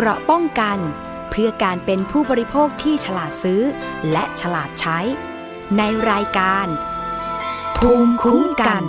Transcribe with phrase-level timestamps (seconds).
[0.00, 0.78] เกราะป้องกัน
[1.30, 3.62] เพื่อการเป็นผู้บริโภคที่ฉลาดซื้อ
[4.12, 4.98] และฉลาดใช้
[5.76, 6.66] ในรายการ
[7.76, 8.84] ภูมิคุ้มกัน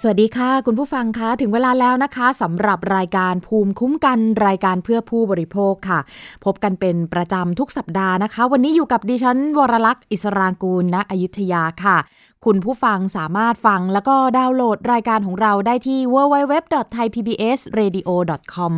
[0.00, 6.00] สวัสดีค่ะ คุณผู้ฟังคะถึงเวลาแล้วนะคะสำหรับรายการภูมิคุ้มกันรายการเพื่อผู้บริโภคค่ะ
[6.44, 11.96] พบกันเป็นประจำทุกสัปดาห์นะคะ วันนี้อยู่กับดิฉันวรลักษ์อิสรางกูลณอยุธยาค่ะ
[12.48, 18.72] คุณผู้ฟังสามารถฟังแล้วก็ดาวน์โหลดรายการของเราได้ที่ www.thaipbsradio.com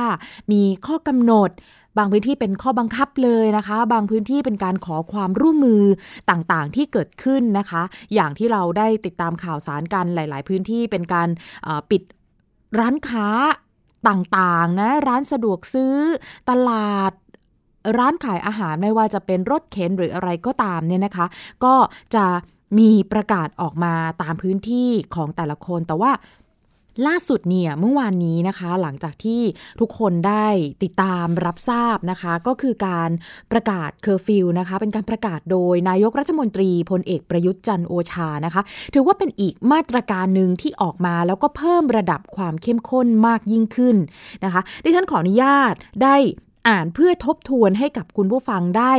[0.52, 1.52] มีข้อกำหนด
[1.98, 5.84] บางพื้นที่เป็นข้อบังคับเลยนะคะ บางพื้นที่เป็นการขอความร่วมมือ
[6.30, 7.84] ต่างๆ ที่เกิดขึ้นนะคะ
[8.14, 11.30] อย่างที่เราได้ติดตามข่าวสารกันหลาย ๆ พื้นที่เป็นการ
[11.90, 12.02] ปิด
[12.80, 13.28] ร้านค้า
[14.10, 15.96] ต่างๆนะร้านสะดวกซื้อ
[16.50, 17.12] ตลาด
[17.98, 21.26] ร้านขายอาหารไม่ว่าจะเป็นรถเข็นหรืออะไรก็ตามเนี่ยนะคะ
[21.64, 21.76] ก็
[22.16, 22.26] จะ
[22.80, 26.12] มีประกาศออกมาตามพื้นที่ของแต่ละคน แต่ว่า
[27.08, 29.42] ล่าสุดเนี่ยเมื่อวานนี้นะคะ หลังจากที่
[29.80, 30.48] ทุกคนได้
[30.84, 33.10] ติดตามรับทราบนะคะ ก็คือการ
[33.52, 38.62] ประกาศเคอร์ฟิวนะคะ เป็นการประกาศโดยนายกรัฐมนตรีพลเอกประยุทธ์จันโอชานะคะ
[38.94, 43.96] ถือว่าเป็นอีกมาตรการหนึ่งที่ออกมาแล้วก็เพิ่มระดับความเข้มข้นมากยิ่งขึ้น
[44.44, 46.16] นะคะ ดิฉันขออนุญาตได้
[46.70, 48.94] อ่านเพื่อทบทวนให้กับคุณผู้ฟังได้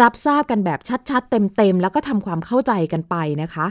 [0.00, 0.80] รับทราบกันแบบ
[1.10, 3.66] ชัดๆ เต็มๆ แล้วก็ทำความเข้าใจกันไปนะคะ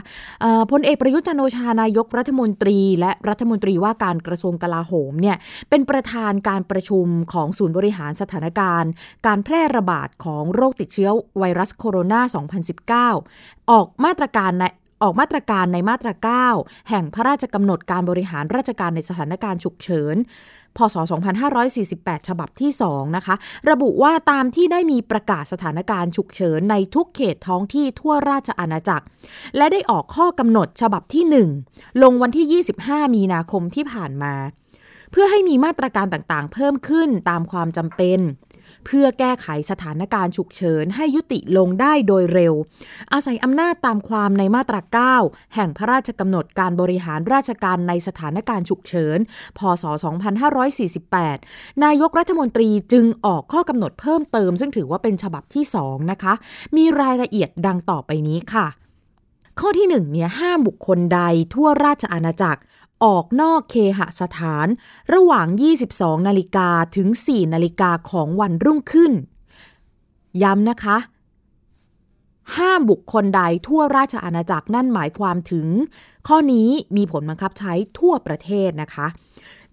[0.70, 5.36] พลเอกประยุทธ์จันโอชานายกรัฐมนตรี และรัฐมนตรีว่าการกระทรวงกลาโหมเนี่ย
[5.70, 8.90] เป็นประธานการประชุมของศูนย์บริหารสถานการณ์
[9.26, 14.64] การแพร่ระบาดของโรคติดเชื้อไวรัสโคโรนา 2019 ออกมาตรการใน
[15.02, 20.16] ออกมาตรการในมาตรา 9 แห่งพระราชกำหนดการบริหารราชการในสถานการณ์ฉุกเฉิน
[20.76, 20.96] พศ
[21.62, 23.34] 2548 ฉบับที่ 2 นะคะ
[23.70, 29.06] ระบุว่าตามที่ได้มีประกาศสถานการณ์ฉุกเฉินในทุกเขตท้องที่ทั่วราชอาณาจักร
[29.56, 31.24] และได้ออกข้อกำหนดฉบับที่
[31.64, 34.34] 1 ลงวันที่ 25 มีนาคมที่ผ่านมา
[35.12, 38.18] เพื่อให้มีมาตรการต่างๆ เพิ่มขึ้นตามความจำเป็น
[38.86, 42.54] เพื่อแก้ไขสถานการณ์ฉุกเฉินให้ยุติลงได้โดยเร็ว
[43.12, 49.18] อาศัยอำนาจตามความในมาตรา 9 แห่งพระราชกำหนดการบริหารราชการในสถานการณ์ฉุกเฉิน
[49.58, 49.84] พศ
[51.04, 56.32] 2548 นายกรัฐมนตรีจึงออกข้อกำหนดเพิ่มเติม ซึ่งถือว่าเป็นฉบับที่ 2 นะคะ
[56.76, 58.68] มีรายละเอียดดังต่อไปนี้ค่ะ
[59.60, 61.20] ข้อที่1เนี่ยห้ามบุคคลใด
[61.54, 62.60] ทั่วราชอาณาจักร
[63.04, 64.66] ออกนอกเคหสถาน
[65.14, 65.46] ระหว่าง
[65.86, 69.12] 22 นาฬิกาถึง 4 นาฬิกาของวันรุ่งขึ้น
[70.42, 70.96] ย้ำนะคะ
[72.56, 75.66] ห้ามบุคคลใดทั่วราชอาณาจักรนั่นหมายความถึง
[76.28, 79.06] ข้อนี้มีผลบังคับใช้ทั่วประเทศนะคะ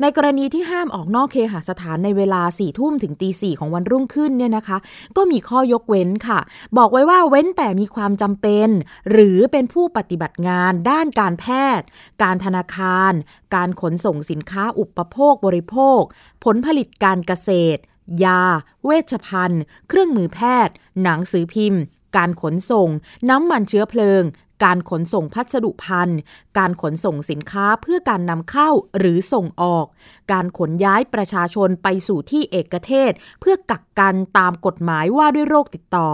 [0.02, 4.78] ในกรณีที่ห้ามออกนอกเคหสถานในเวลาสี่ทุ่มถึงตีสี่ของวันรุ่งขึ้นเนี่ยนะคะ
[5.18, 6.40] ก็มีข้อยกเว้นค่ะ
[6.78, 8.70] บอกไว้ว่าเว้นแต่มีความจำเป็น
[9.12, 11.46] หรือเป็นผู้ปฏิบัติงานด้านการแพ
[11.80, 11.86] ทย์
[12.24, 13.14] การธนาคาร
[13.56, 16.02] การขนส่งสินค้าอุปโภคบริโภค
[16.44, 17.82] ผลผลิตการเกษตร
[18.24, 18.42] ยา
[18.86, 21.82] เวชภัณฑ์ เครื่องมือแพทย์ หนังสือพิมพ์
[22.16, 22.90] การขนส่ง
[23.30, 24.24] น้ำมันเชื้อเพลิง
[24.64, 26.20] การขนส่งพัสดุพันธ์
[26.58, 29.86] การขนส่งสินค้าเพื่อการนำเข้าหรือส่งออก
[30.32, 33.12] การขนย้ายประชาชนไปสู่ที่เอกเทศ
[33.42, 36.10] เพื่อกักกันตามกฎหมายว่าด้วยโรคติดต่อ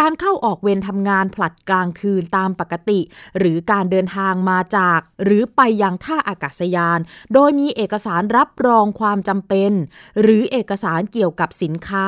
[0.00, 3.00] การเข้าออกเวรทำงานผลัดกลางคืนตามปกติ
[3.38, 6.98] หรือการเดินทางมาจาก หรือไปยังท่าอากาศยาน
[7.34, 9.72] โดยมีเอกสารรับรองความจำเป็น
[10.20, 12.06] หรือเอกสารเกี่ยวกับสินค้า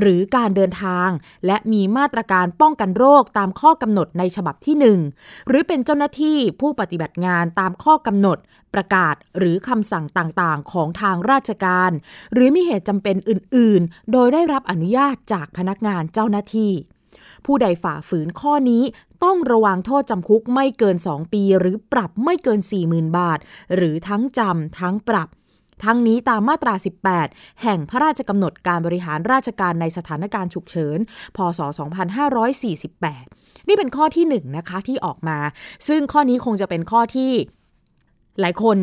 [0.00, 1.08] หรือการเดินทาง
[1.46, 8.38] และมีมาตรการป้องกันโรคตามข้อกำหนดในฉบับที่ 1หรือเป็นเจ้าหน้าที่ผู้ปฏิบัติงานตามข้อกำหนด
[8.74, 11.90] ประกาศหรือคำสั่งต่างๆ ของทางราชการ
[12.32, 16.72] หรือมีเหตุจำเป็นอื่นๆ โดยได้รับอนุญาตจากพนักงานเจ้าหน้าที่
[17.44, 18.82] ผู้ใดฝ่าฝืนข้อนี้
[19.24, 23.38] ต้องระวังโทษจำคุกไม่เกิน 2 ปี หรือปรับไม่เกิน 40,000 บาท
[23.76, 25.28] หรือทั้งจำทั้งปรับ
[25.84, 26.74] ทั้งนี้ตามมาตรา
[27.18, 30.98] 18 แห่งพระราชกำหนดการบริหารราชการในสถานการณ์ฉุกเฉิน
[31.36, 31.60] พศ
[32.84, 35.38] 2548 นี่เป็นข้อที่ 1นนะคะที่ออกมา
[35.88, 37.32] ซึ่งข้อนี้คงจะเป็นข้อที่
[38.40, 38.78] หลายคน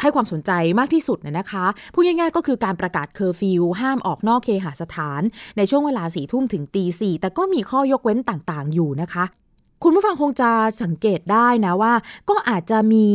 [0.00, 1.64] ให้ความสนใจมากที่สุดนะคะ
[1.94, 5.22] พูดง่ายๆก็คือการประกาศเคอร์ฟิวห้ามออกนอกเคหสถาน
[5.56, 9.24] ในช่วงเวลาสี่ทุ่มถึงตีสี่แต่ก็มีข้อยกเว้นต่างๆ อยู่นะคะ
[9.82, 10.50] คุณผู้ฟังคงจะ
[10.82, 11.94] สังเกตได้นะว่า
[12.30, 13.06] ก็อาจจะมี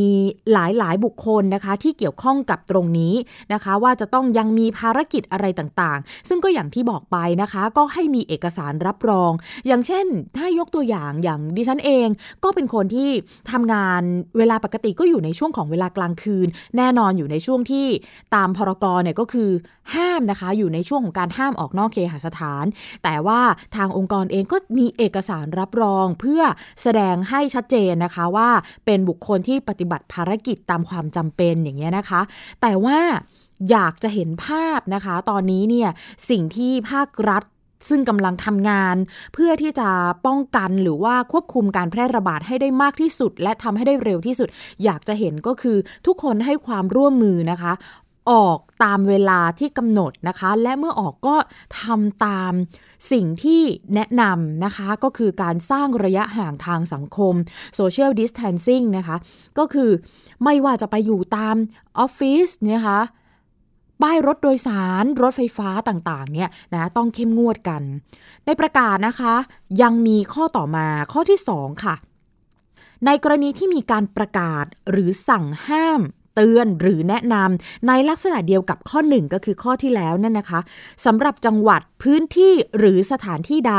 [0.51, 3.13] หลายๆ บุคคลนะคะที่เกี่ยวข้องกับตรงนี้
[3.53, 9.31] นะคะ ว่าจะต้องยังมีภารกิจอะไรต่างๆ ซึ่งก็อย่างที่บอกไปนะคะ ก็ให้มีเอกสารรับรอง
[9.67, 10.05] อย่างเช่น
[10.37, 12.07] ถ้ายกตัวอย่างอย่างดิฉันเอง
[12.43, 13.09] ก็เป็นคนที่
[13.51, 14.01] ทำงาน
[14.37, 16.47] เวลาปกติก็อยู่ในช่วงของเวลากลางคืน
[16.77, 17.87] แน่นอนอยู่ในช่วงที่
[18.35, 19.49] ตามพรกรเนี่ยก็คือ
[19.95, 22.65] ห้ามนะคะ อยู่ในช่วงของการห้ามออกนอกเคหสถาน
[23.03, 23.41] แต่ว่า
[23.75, 26.41] ทางองค์กรเองก็มีเอกสารรับรองเพื่อ
[26.81, 28.50] แสดงให้ชัดเจนนะคะว่า
[28.86, 32.21] เป็นบุคคลที่ปฏิบัติภารกิจตามความจำเป็นอย่างเงี้ยนะคะ
[32.62, 33.00] แต่ว่า
[33.71, 35.89] อยากจะเห็นภาพนะคะ ตอนนี้เนี่ย
[36.30, 37.44] สิ่งที่ภาครัฐ
[37.89, 38.95] ซึ่งกำลังทำงาน
[39.33, 39.89] เพื่อที่จะ
[40.25, 44.47] ป้องกันหรือว่าควบคุมการแพร่ระบาดให้ได้มากที่สุด และทำให้ได้เร็วที่สุด
[44.83, 47.74] อยากจะเห็นก็คือทุกคนให้ความร่วมมือนะคะ
[48.31, 51.36] ออกตามเวลาที่กำหนดนะคะ และเมื่อออกก็
[51.81, 52.54] ทำตาม
[53.12, 53.63] สิ่งที่
[53.95, 57.33] แนะนำนะคะก็คือการสร้างระยะห่างทางสังคม
[57.80, 59.18] social distancing นะคะ
[59.57, 59.92] ก็คือ
[60.44, 61.56] ไม่ว่าจะไปอยู่ตาม
[62.00, 63.00] ออฟฟิศนะคะ
[64.01, 67.81] ป้ายรถโดยสารรถไฟฟ้าต่างๆเนี่ยนะต้องเข้มงวดกัน
[68.45, 69.33] ในประกาศนะคะ
[69.81, 71.95] ยังมีข้อต่อมาข้อที่ 2 ค่ะ
[73.06, 76.01] ในกรณีที่มีการประกาศหรือสั่งห้าม
[76.36, 80.60] เตือนหรือแนะนำในลักษณะเดียวกับข้อ 1 ก็คือข้อที่แล้วนั่นนะคะ
[81.06, 83.75] สำหรับจังหวัดพื้นที่หรือสถานที่ใด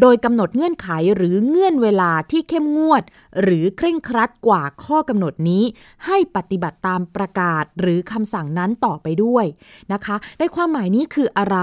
[0.00, 3.02] โดยกำหนดเงื่อนไขหรือเงื่อนเวลาที่เข้มงวด
[3.42, 5.64] หรือเคร่งครัดกว่าข้อกำหนดนี้
[6.06, 9.44] ให้ปฏิบัติตามประกาศหรือคำสั่งนั้นต่อไปด้วย
[9.92, 11.58] นะคะ ในความหมายนี้คืออะไร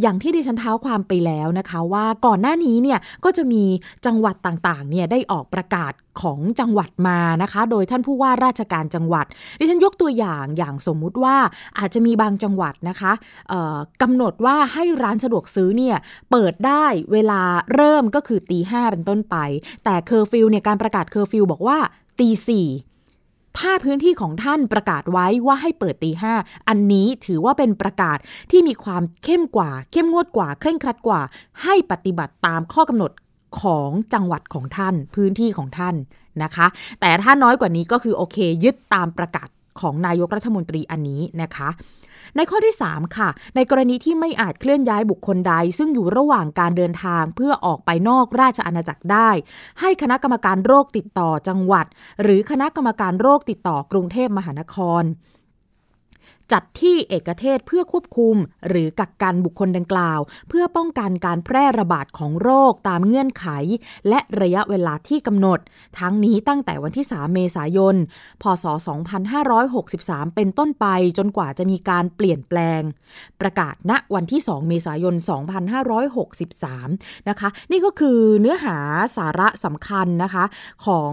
[0.00, 3.64] อย่างที่ดิฉันเท้าความไปแล้วนะคะ ว่าก่อนหน้านี้เนี่ยก็จะมี
[4.06, 9.26] จังหวัดต่างๆเนี่ยได้ออกประกาศของจังหวัดมานะคะ โดยท่านผู้ว่าราชการจังหวัด
[9.58, 11.36] ดิฉันยกตัวอย่างอย่างสมมุติว่า
[11.78, 13.12] อาจจะมีบางจังหวัดนะคะ
[14.02, 15.96] กำหนดว่าให้ร้านสะดวกซื้อเนี่ย
[16.30, 17.42] เปิดได้เวลา
[17.74, 19.36] เริ่มก็คือตีห้าเป็นต้นไป
[19.84, 21.78] แต่เคอร์ฟิวเนี่ยการประกาศเคอร์ฟิวบอกว่า
[22.18, 22.68] ตีสี่
[23.60, 26.34] ถ้าพื้นที่ของท่านประกาศไว้ว่าให้เปิดตีห้า
[26.68, 28.18] อันนี้ถือว่าเป็นประกาศ
[28.50, 31.20] ที่มีความเข้มกว่า เข้มงวดกว่า เคร่งครัดกว่า
[31.62, 33.10] ให้ปฏิบัติตามข้อกำหนด
[33.62, 35.94] ของจังหวัดของท่าน พื้นที่ของท่าน
[36.42, 36.66] นะคะ
[37.00, 39.48] แต่ถ้าน้อยกว่านี้ก็คือโอเค ยึดตามประกาศ
[39.80, 41.68] ของนายกรัฐมนตรีอันนี้นะคะ
[42.36, 49.30] ในข้อที่ 3 ค่ะ ในกรณีที่ไม่อาจเคลื่อนย้ายบุคคลใด ซึ่งอยู่ระหว่างการเดินทางเพื่อออกไปนอกราชอาณาจักรได้
[49.80, 51.86] ให้คณะกรรมการโรคติดต่อจังหวัด
[52.22, 55.02] หรือคณะกรรมการโรคติดต่อกรุงเทพมหานคร
[56.52, 58.36] จัดที่เอกเทศเพื่อควบคุม
[58.68, 63.46] หรือกักกันบุคคลดังกล่าว เพื่อป้องกันการแพร่ระบาดของโรคตามเงื่อนไข
[64.08, 65.58] และระยะเวลาที่กำหนด
[66.00, 67.96] ทั้งนี้ตั้งแต่วันที่ 3 เมษายน
[68.42, 68.64] พศ
[69.50, 70.86] 2563 เป็นต้นไป
[71.18, 72.80] จนกว่าจะมีการเปลี่ยนแปลง
[73.40, 75.14] ประกาศณวันที่ 2 เมษายน
[76.42, 78.76] 2563 นะคะ นี่ก็คือเนื้อหา
[79.16, 80.44] สาระสำคัญนะคะ
[80.86, 81.12] ของ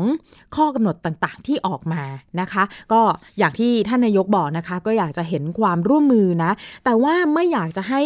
[0.55, 2.03] ข้อกำหนดต่างๆ ที่ออกมา
[2.39, 2.63] นะคะ
[2.93, 3.01] ก็
[3.37, 6.51] อย่างที่ท่านนายกบอกนะคะ ก็อยากจะะเห็นความร่วมมือนะ
[6.85, 8.01] แต่ว่าไม่อยากจะให้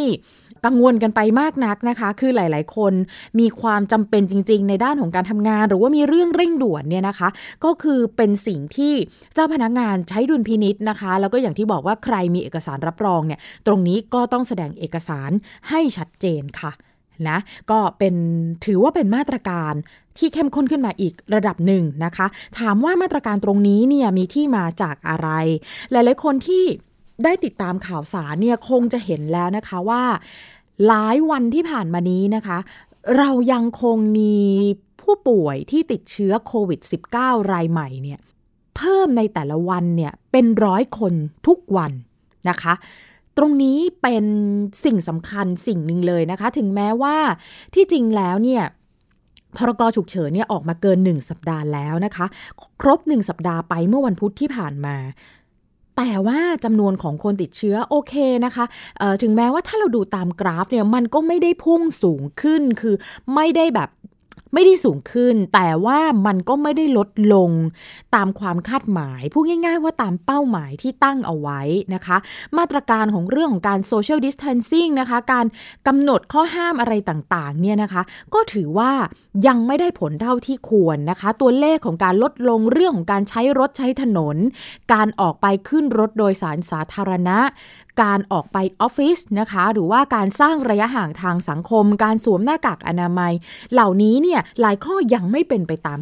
[0.65, 2.93] กังวลกันไปมากนักนะคะ คือหลาย ๆ คน
[3.39, 7.29] มีความจำเป็นจริง ๆ ในด้านของการทำงาน หรือว่ามีเรื่องเร่งด่วนเนี่ยนะคะ
[7.65, 8.93] ก็คือเป็นสิ่งที่
[9.33, 15.31] เจ้าพนักงานใช้ดุลพินิษนะคะ แล้วก็อย่างที่บอกว่าใครมีเอกสารรับรองเนี่ย ตรงนี้ก็ต้องแสดงเอกสาร
[15.69, 16.71] ให้ชัดเจนค่ะ
[17.29, 17.37] นะ
[17.71, 18.15] ก็เป็น
[18.65, 19.73] ถือว่าเป็นมาตรการ
[20.17, 22.27] ที่เข้มข้นขึ้นมาอีกระดับหนึ่งนะคะ
[22.59, 25.29] ถามว่ามาตรการตรงนี้เนี่ยมีที่มาจากอะไร
[25.91, 26.63] หลาย ๆ คนที่
[27.23, 30.03] ได้ติดตามข่าวสารเนี่ยคงจะเห็นแล้วนะคะว่า
[30.87, 32.57] หลายวันที่ผ่านมานี้นะคะ
[33.17, 34.37] เรายังคงมี
[35.01, 36.79] ผู้ป่วยที่ติดเชื้อโควิด
[37.15, 38.19] -19 รายใหม่เนี่ย
[38.75, 41.13] เพิ่มในแต่ละวันเนี่ยเป็นร้อยคน
[41.47, 41.91] ทุกวัน
[42.49, 42.73] นะคะ
[43.37, 44.25] ตรงนี้เป็น
[44.85, 47.15] สิ่งสำคัญสิ่งหนึ่งเลยนะคะ ถึงแม้ว่า
[47.73, 48.63] ที่จริงแล้วเนี่ย
[49.57, 52.25] พรกฉุกเฉินเนี่ยออกมาเกิน 1 สัปดาห์แล้วนะคะ
[52.81, 54.95] ครบ 1 สัปดาห์ไปเมื่อวันพุธที่ผ่านมา
[55.97, 58.13] แต่ว่าจำนวนของคนติดเชื้อโอเค
[58.45, 58.65] นะคะ
[59.21, 62.95] ถึงแม้ว่าถ้าเราดูตามกราฟเนี่ยมันก็ไม่ได้พุ่งสูงขึ้นคือ
[63.35, 63.89] ไม่ได้แบบ
[64.55, 67.51] ไม่ได้สูงขึ้น แต่ว่ามันก็ไม่ได้ลดลง
[68.15, 71.61] ตามความคาดหมาย พูดง่าย ๆ ว่าตามเป้าหมายที่ตั้งเอาไว้
[71.93, 72.17] นะคะ
[72.57, 75.45] มาตรการของเรื่องของการ social distancing นะคะ การ
[75.87, 78.01] กำหนดข้อห้ามอะไรต่างๆเนี่ยนะคะ
[78.33, 78.91] ก็ถือว่า
[79.47, 84.35] ยังไม่ได้ผลเท่าที่ควรนะคะ ตัวเลขของการลดลงเรื่องของการใช้รถใช้ถนน
[84.93, 87.37] การออกไปขึ้นรถโดยสารสาธารณะ
[88.01, 93.33] การออกไปออฟฟิศนะคะ หรือว่าการสร้างระยะห่างทางสังคม การสวมหน้ากากอนามัย
[93.73, 95.99] เหล่านี้เนี่ยหลายข้อยังไม่เป็นไปตาม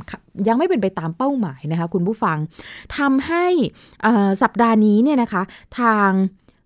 [0.47, 2.37] ยังไม่เป็นไปตามเป้าหมายนะคะคุณผู้ฟัง
[2.97, 3.45] ทำให้
[4.41, 5.43] สัปดาห์นี้เนี่ยนะคะ
[5.79, 6.11] ทาง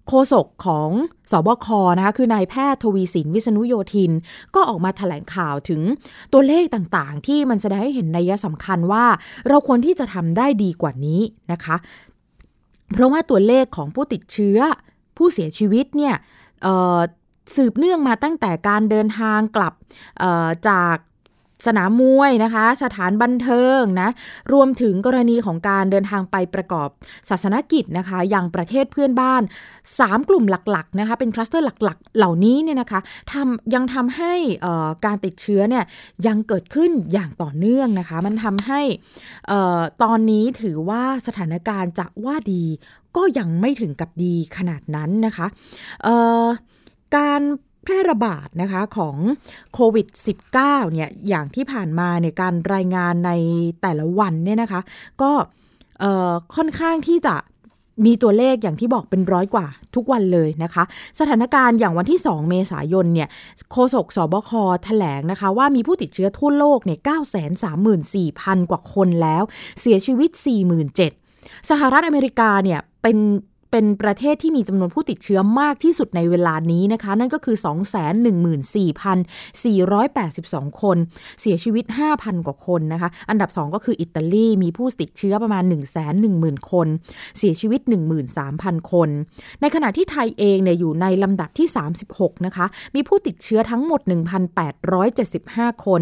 [0.08, 0.90] โฆษกของ
[1.32, 1.68] สบค
[1.98, 4.12] นะคะคือนายแพทย์ทวีสินวิษณุโยธิน
[4.56, 5.82] ก็ออกมาถแถลงข่าวถึง
[6.34, 9.06] ตัวเลขต่างๆ ที่มันแสดงให้เห็นนัยสำคัญว่า
[9.48, 11.76] เราควรที่จะทำได้ดีกว่านี้นะคะ
[12.94, 14.60] เพราะว่าตัวเลขของผู้ติดเชื้อ
[15.18, 16.16] ผู้เสียชีวิตเนี่ย
[17.56, 19.74] สืบเนื่องมาตั้งแต่การเดินทางกลับ
[20.70, 20.96] จาก
[21.68, 24.10] สนามมวยนะคะ สถานบันเทิงนะ
[24.54, 26.90] รวมถึงกรณีของการเดินทางไปประกอบ
[27.30, 29.42] ศาสนกิจนะคะ อยังประเทศเพื่อนบ้าน
[29.86, 33.00] 3 กลุ่มหลักๆนะคะ เป็นคลัสเตอร์หลักๆ เหล่านี้เนี่ยนะคะ
[33.32, 34.34] ทำยังทำให้
[35.06, 35.84] การติดเชื้อเนี่ย
[36.28, 38.82] ยังเกิดขึ้นอย่างต่อเนื่องนะคะ มันทำให้
[40.04, 42.64] ตอนนี้ถือว่าสถานการณ์จะว่าดี
[43.16, 45.48] ก็ยังไม่ถึงกับดีขนาดนั้นนะคะ
[47.16, 47.42] การ
[47.84, 49.18] แพร่ระบาดนะคะของ
[49.74, 50.08] โควิด
[50.56, 53.32] -19 เนี่ยอย่างที่ผ่านมาในการรายงานใน
[53.82, 54.82] แต่ละวันเนี่ยนะคะ
[55.22, 55.32] ก็
[56.56, 57.36] ค่อนข้างที่จะ
[58.06, 60.84] มีตัวเลขอย่างที่บอกเป็นร้อยกว่าทุกวันเลยนะคะ
[61.20, 63.30] สถานการณ์อย่างวันที่ 2 เมษายนเนี่ย
[63.72, 64.52] โฆษกสบค
[64.84, 67.00] แถลงนะคะ ว่ามีผู้ติดเชื้อทั่วโลกเนี่ย
[67.84, 69.44] 934,000 กว่าคนแล้ว
[69.82, 70.30] เสียชีวิต
[70.82, 71.27] 47,000
[71.70, 73.18] สหรัฐอเมริกาเนี่ยเป็น
[73.72, 77.58] เป็นประเทศที่มีจำนวนผู้ติดเชื้อมากที่สุดในเวลานี้นะคะ นั่นก็คือ
[80.74, 80.98] 214,482 คน
[81.42, 85.64] เสียชีวิต 5,000 กว่าคนนะคะ อันดับ 2 ก็คืออิตาลี มีผู้ติดเชื้อประมาณ
[86.18, 86.88] 110,000 คน
[87.38, 87.82] เสียชีวิต
[88.36, 89.10] 13,000 คน
[89.62, 91.68] ในขณะที่ไทยเองเนี่ยอยู่ในลำดับที่
[92.08, 94.02] 36 นะคะ มีผู้ติดเชื้อทั้งหมด
[94.78, 96.02] 1,875 คน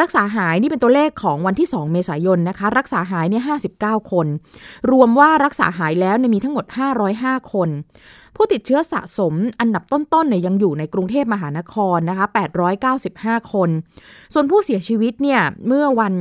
[0.00, 3.42] รักษาหายนี่เป็นตัวเลขของวันที่ 2 เมษายนนะคะ รักษาหายเนี่ย
[3.78, 4.26] 59 คน
[4.90, 7.68] รวมว่ารักษาหายแล้วเนี่ยมีทั้งหมด5 505 คน
[8.36, 12.26] ผู้ติดเชื้อสะสมอันดับต้นๆเนี่ยยังอยู่ในกรุงเทพมหานครนะคะ
[12.90, 13.70] 895 คน
[14.34, 16.14] ส่วนผู้เสียชีวิตเนี่ยเมื่อวัน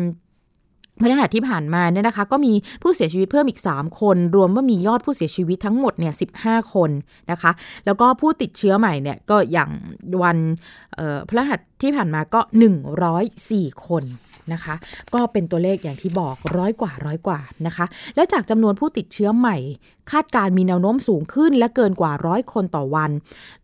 [1.01, 2.53] พฤหัสที่ผ่านมาเนี่ยนะคะ ก็มี
[2.83, 6.89] ผู้เสียชีวิตเพิ่มอีก 3 คน รวมว่ามียอดผู้เสียชีวิตทั้งหมดเนี่ย15คน
[7.31, 7.51] นะคะ
[7.85, 9.69] แล้วก็ผู้ติดเชื้อใหม่เนี่ยก็อย่าง
[10.23, 10.37] วัน
[11.27, 12.41] พฤหัสที่ผ่านมาก็
[13.13, 14.03] 104 คน
[14.53, 14.75] นะคะ
[15.13, 17.85] ก็เป็นตัวเลขอย่างที่บอกร้อยกว่าร้อยกว่านะคะ
[18.15, 19.57] และจากจำนวนผู้ติดเชื้อใหม่
[20.11, 23.11] คาดการมีแนวโน้มสูงขึ้นและเกินกว่าร้อยคนต่อวัน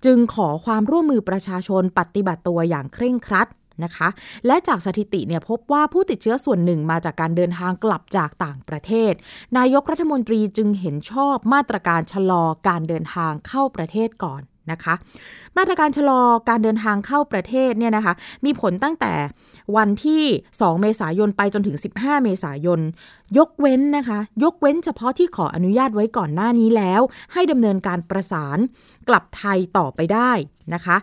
[0.06, 3.48] จึงขอความร่วมมือประชาชนปฏิบัติตัวอย่างเคร่งครัด
[3.84, 4.10] นะคะ
[4.48, 9.14] และจากสถิติเนี่ยพบว่าผู้ติดเชื้อส่วนหนึ่งมาจากการเดินทางกลับจากต่างประเทศ
[9.58, 14.42] นายกรัฐมนตรีจึงเห็นชอบมาตรการชะลอการเดินทางเข้าประเทศก่อน
[14.72, 14.94] นะคะ
[15.58, 18.14] มาตรการชะลอการเดินทางเข้าประเทศเนี่ยนะคะ
[18.46, 19.14] มีผลตั้งแต่
[19.78, 20.24] วันที่
[20.54, 22.80] 2 เมษายนไปจนถึง 15 เมษายน
[23.38, 27.02] ยกเว้นนะคะ ยกเว้นเฉพาะที่ขออนุญาตไว้ก่อนหน้านี้แล้ว
[27.34, 28.58] ให้ดำเนินการประสาน
[29.10, 30.32] กลับไทยต่อไปได้
[30.74, 30.98] นะคะ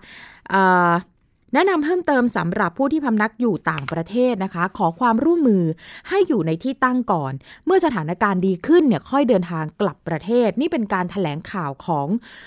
[1.55, 5.65] แนะนำเพิ่มเติมสำหรับผู้ที่พำนักอยู่ต่างประเทศนะคะ ขอความร่วมมือ
[6.09, 7.33] ให้อยู่ในที่ตั้งก่อน
[7.67, 12.07] เมื่อสถานการณ์ดีขึ้นเนี่ยค่อยเดินทางกลับประเทศ นี่เป็นการถแถลงข่าวของ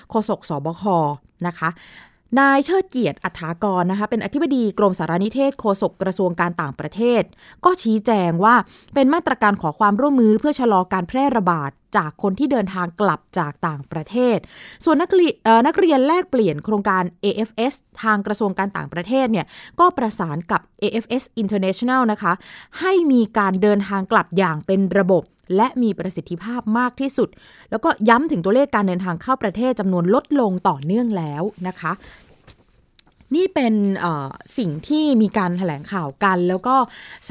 [0.09, 0.83] โฆษกสบค
[1.47, 1.69] นะคะ
[2.37, 7.21] นายเชิดเกียรติอัฐากรนะคะเป็นอธิบดีกรมสารนิเทศโฆษกกระทรวงการต่างประเทศ
[7.65, 8.55] ก็ชี้แจงว่า
[8.93, 14.37] เป็นมาตรการขอความร่วมมือเพื่อชะลอการแพร่ระบาดจากคนที่เดินทางกลับจากต่างประเทศ
[14.85, 15.35] ส่วนนักเรียน
[15.67, 19.45] นักเรียนแลกเปลี่ยนโครงการ AFS ทางกระทรวงการต่างประเทศเนี่ย
[19.79, 22.33] ก็ประสานกับ AFS International นะคะ
[22.79, 25.23] ให้มีการเดินทางกลับอย่างเป็นระบบ
[25.55, 27.29] และมีประสิทธิภาพมากที่สุด
[27.71, 31.93] แล้วก็ย้ำถึงตัวเลขการเดินทางเข้าประเทศจำนวนลดลงต่อเนื่องแล้วนะคะ
[33.35, 33.73] นี่เป็น
[34.57, 36.75] สิ่งที่มีการแถลงข่าวกัน แล้วก็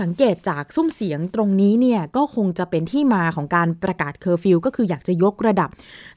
[0.01, 5.71] สังเกตจากซุ้มเสียงตรงนี้เนี่ยก็คงจะเป็นที่มาของการประกาศเคอร์ฟิวก็คืออยากจะยกระดับ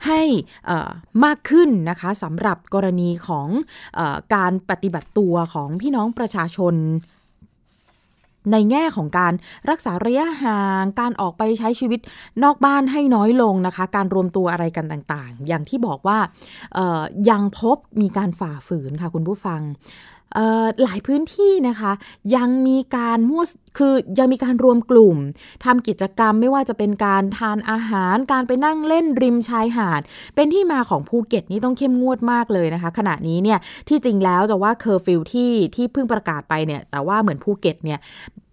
[0.06, 0.22] ให้
[1.26, 3.48] มากขึ้นนะคะสำหรับกรณีของ
[4.00, 4.02] อ
[4.36, 6.76] การปฏิบัติตัวของพี่น้องประชาชน
[8.52, 9.34] ในแง่ของการ
[9.70, 12.00] รักษาระยะห่าง การออกไปใช้ชีวิต
[12.44, 16.18] นอกบ้านให้น้อยลงนะคะ การรวมตัวอะไรกันต่างๆ อย่างที่บอกว่า
[17.30, 19.62] ยังพบมีการฝ่าฝืนค่ะคุณผู้ฟัง
[20.84, 21.92] หลายพื้นที่นะคะ
[22.36, 23.44] ยังมีการมั่ว
[23.78, 25.18] คือยังมีการรวมกลุ่ม
[25.66, 30.02] ทำกิจกรรมไม่ว่าจะเป็นการทานอาหาร การไปนั่งเล่นริมชายหาด
[30.36, 38.00] เป็นที่มาของภูเก็ตนี่ต้องเข้มงวดมากเลยนะคะ ขณะนี้เนี่ยที่จริงแล้วจะว่าเคอร์ฟิวที่ที่เพิ่งประกาศไปเนี่ยแต่ว่าเหมือนภูเก็ตเนี่ย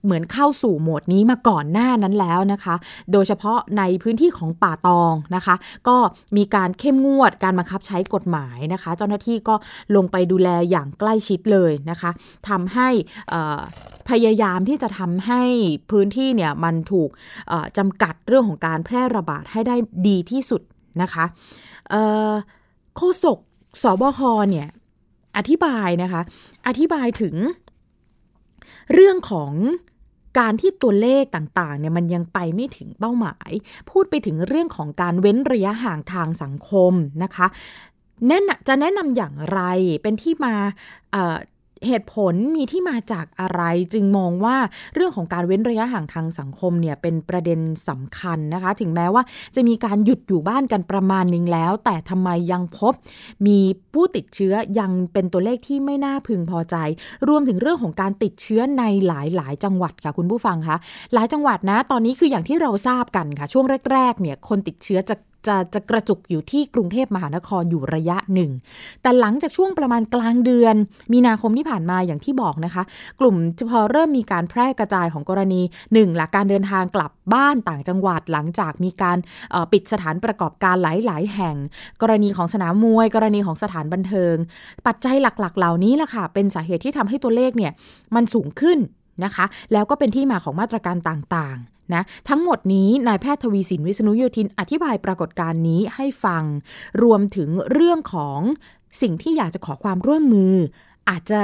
[0.05, 2.75] เหมือนเข้าสู่โหมดนี้มาก่อนหน้านั้นแล้วนะคะ
[3.13, 5.55] โดยเฉพาะในพื้นที่ของป่าตองนะคะ
[5.89, 5.97] ก็
[6.37, 9.55] มีการเข้มงวดการบังคับใช้กฎหมายนะคะ เจ้าหน้าที่ก็
[9.97, 12.11] ลงไปดูแลอย่างใกล้ชิดเลยนะคะ
[12.49, 12.89] ทำให้
[14.11, 15.43] พยายามที่จะทำให้
[15.91, 17.11] พื้นที่เนี่ยมันถูก
[17.79, 19.77] จำกัดเรื่องของการแพร่ระบาดให้ได้
[20.09, 20.63] ดีที่สุด
[21.03, 21.25] นะคะ
[22.97, 23.39] โฆษก
[23.83, 24.69] สบคเนี่ย
[25.37, 26.21] อธิบายนะคะ
[26.67, 27.35] อธิบายถึง
[28.93, 29.53] เรื่องของ
[30.39, 33.51] การที่ตัวเลขต่างๆเนี่ยมันยังไปไม่ถึงเป้าหมาย
[33.91, 36.93] พูดไปถึงเรื่องของการเว้นระยะห่างทางสังคม
[37.23, 37.47] นะคะ
[38.27, 39.61] แนะจะแนะนำอย่างไร
[40.03, 40.55] เป็นที่มา
[41.87, 44.57] เหตุผลมีที่มาจากอะไรจึงมองว่า
[44.95, 49.23] เรื่องของการเว้นระยะห่างทางสังคมเนี่ยเป็นประเด็นสำคัญนะคะ ถึงแม้ว่า
[49.55, 52.93] จะมีการหยุดอยู่บ้านกันประมาณนึงแล้ว แต่ทำไมยังพบ
[53.47, 53.59] มี
[53.95, 56.77] ผู้ติดเชื้อยังเป็นตัวเลขที่ไม่น่าพึงพอใจ
[57.29, 60.77] รวมถึงเรื่องของการติดเชื้อในหลายหลายจังหวัดค่ะคุณผู้ฟังคะ
[61.15, 65.15] หลายจังหวัดนะ ตอนนี้คืออย่างที่เราทราบกันค่ะ ช่วงแรก ๆ เนี่ยคนติดเชื้อจะ
[65.47, 68.51] จะจะกระจุกอยู่ที่กรุงเทพมหานครอยู่ระยะหนึ่ง
[69.03, 70.75] แต่หลังจากช่วงประมาณกลางเดือน
[71.13, 72.83] มีนาคมที่ผ่านมาอย่างที่บอกนะคะ
[73.21, 73.37] กลุ่ม
[73.71, 75.61] พอเริ่มมีการแพร่กระจายของกรณี
[75.93, 79.19] หนึ่งหลักการเดินทางกลับบ้านต่างจังหวัดหลังจากมีการ
[79.73, 81.57] ปิดสถานประกอบการหลาย ๆ แห่ง
[82.03, 84.37] กรณีของสนามมวย กรณีของสถานบันเทิง
[84.87, 87.73] ปัจจัยหลัก ๆ เหล่านี้แหละค่ะ เป็นสาเหตุที่ทำให้ตัวเลขเนี่ย
[88.15, 88.79] มันสูงขึ้น
[89.25, 96.43] นะคะ แล้วก็เป็นที่มาของมาตรการต่าง ๆ นะทั้งหมดนี้นายแพทย์ทวีสินวิษณุโยธินอธิบายปรากฏการณ์นี้ให้ฟัง
[97.03, 98.41] รวมถึงเรื่องของ
[99.03, 100.55] สิ่งที่อยากจะขอความร่วมมือ
[101.09, 101.43] อาจจะ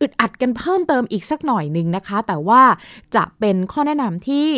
[0.00, 2.62] อึดอัดกันเพิ่มเติมอีกสักหน่อยหนึ่งนะคะ แต่ว่า
[3.14, 4.50] จะเป็นข้อแนะนำที่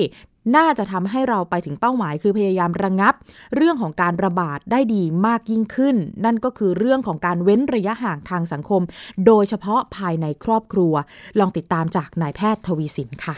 [0.56, 3.14] น่าจะทำให้เราไปถึงเป้าหมาย คือพยายามระงงับ
[3.56, 8.82] เรื่องของการระบาดได้ดีมากยิ่งขึ้น นั่นก็คือเรื่องของการเว้นระยะห่างทางสังคม
[9.26, 10.94] โดยเฉพาะภายในครอบครัว
[11.38, 13.36] ลองติดตามจากนายแพทย์ทวีสินค่ะ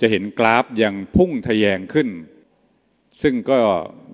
[0.00, 2.08] จะเห็นกราฟยังพุ่งทะแยงขึ้น
[3.22, 3.58] ซึ่งก็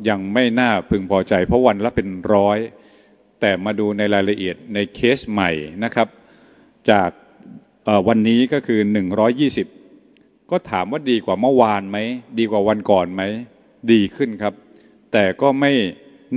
[0.08, 2.58] ยังไม่น่าพึงพอใจ เพราะวันละเป็นร้อย
[3.40, 5.50] แต่มาดูในรายละเอียดในเคสใหม่
[5.84, 6.08] นะครับ
[6.90, 7.10] จาก
[8.08, 8.80] วันนี้ก็คือ
[9.66, 11.98] 120 ก็ถามว่าดีกว่าเมื่อวานไหม
[12.38, 13.22] ดีกว่าวันก่อนไหม
[13.92, 14.54] ดีขึ้นครับ
[15.12, 15.72] แต่ก็ไม่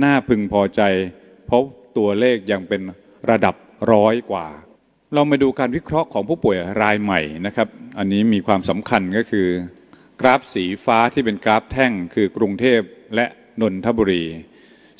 [0.04, 0.82] น่าพึงพอใจ
[1.46, 1.62] เพราะ
[1.96, 2.80] ตัวเลขยังเป็น
[3.30, 3.54] ระดับ
[3.92, 4.46] ร้อยกว่า
[5.14, 9.48] เรามาดูการวิเคราะห์ของผู้ป่วยรายใหม่นะครับ อันนี้มีความสำคัญก็คือ
[10.20, 12.80] กราฟสีฟ้าที่เป็นกราฟแท่งคือกรุงเทพ
[13.14, 13.26] และ
[13.60, 14.24] นนทบุรี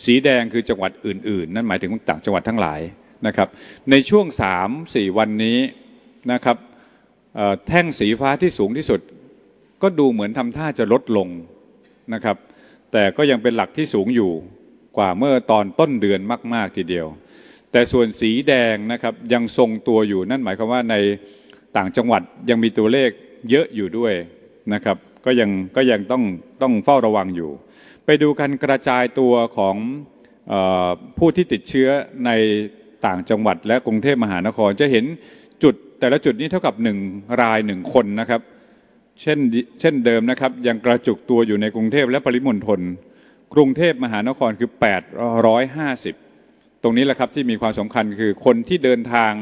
[0.04, 2.80] สีแดงคือจังหวัดอื่น ๆ นั่นหมายถึงต่างจังหวัดทั้งหลาย
[3.26, 3.48] นะครับ
[3.90, 4.26] ในช่วง
[4.72, 5.58] 3-4 วันนี้
[6.32, 6.56] นะครับ
[7.66, 9.00] แท่งสีฟ้าที่สูงที่สุด
[9.82, 11.28] ก็ดูเหมือนทำท่าจะลดลง
[12.14, 12.36] นะครับ
[12.92, 14.32] แต่ก็ยังเป็นหลักที่สูงอยู่
[14.96, 16.20] กว่าเมื่อตอนต้นเดือน
[16.54, 17.06] มาก ๆ ทีเดียว
[17.72, 20.94] แต่ส่วนสีแดงนะครับยังทรงตัวอยู่นั่นหมายความว่าใน
[21.76, 23.10] ต่างจังหวัดยังมีตัวเลข
[23.50, 24.12] เยอะอยู่ด้วย
[24.74, 26.22] นะครับก็ยังก็ยังต้อง
[26.62, 27.50] ต้องเฝ้าระวังอยู่
[28.04, 29.76] ไปดูการกระจายตัวของ
[30.52, 30.54] อ
[31.18, 31.88] ผู้ที่ติดเชื้อ
[32.26, 32.30] ใน
[33.06, 35.04] ต่างจังหวัด และกรุงเทพมหานครจะเห็น
[35.62, 36.98] จุดแต่ละจุดนี้เท่ากับหนึ่ง
[37.42, 38.40] รายหนึ่งคนนะครับ
[39.20, 39.38] เช่น
[39.80, 42.80] เช่นเดิมนะครับ ยังกระจุกตัวอยู่ในกรุงเทพและปริมณฑล
[43.54, 46.25] กรุงเทพมหานครคือ 850
[46.86, 49.32] รงนี้แหละครับที่มีความสำคัญคือคนที่เดินทาง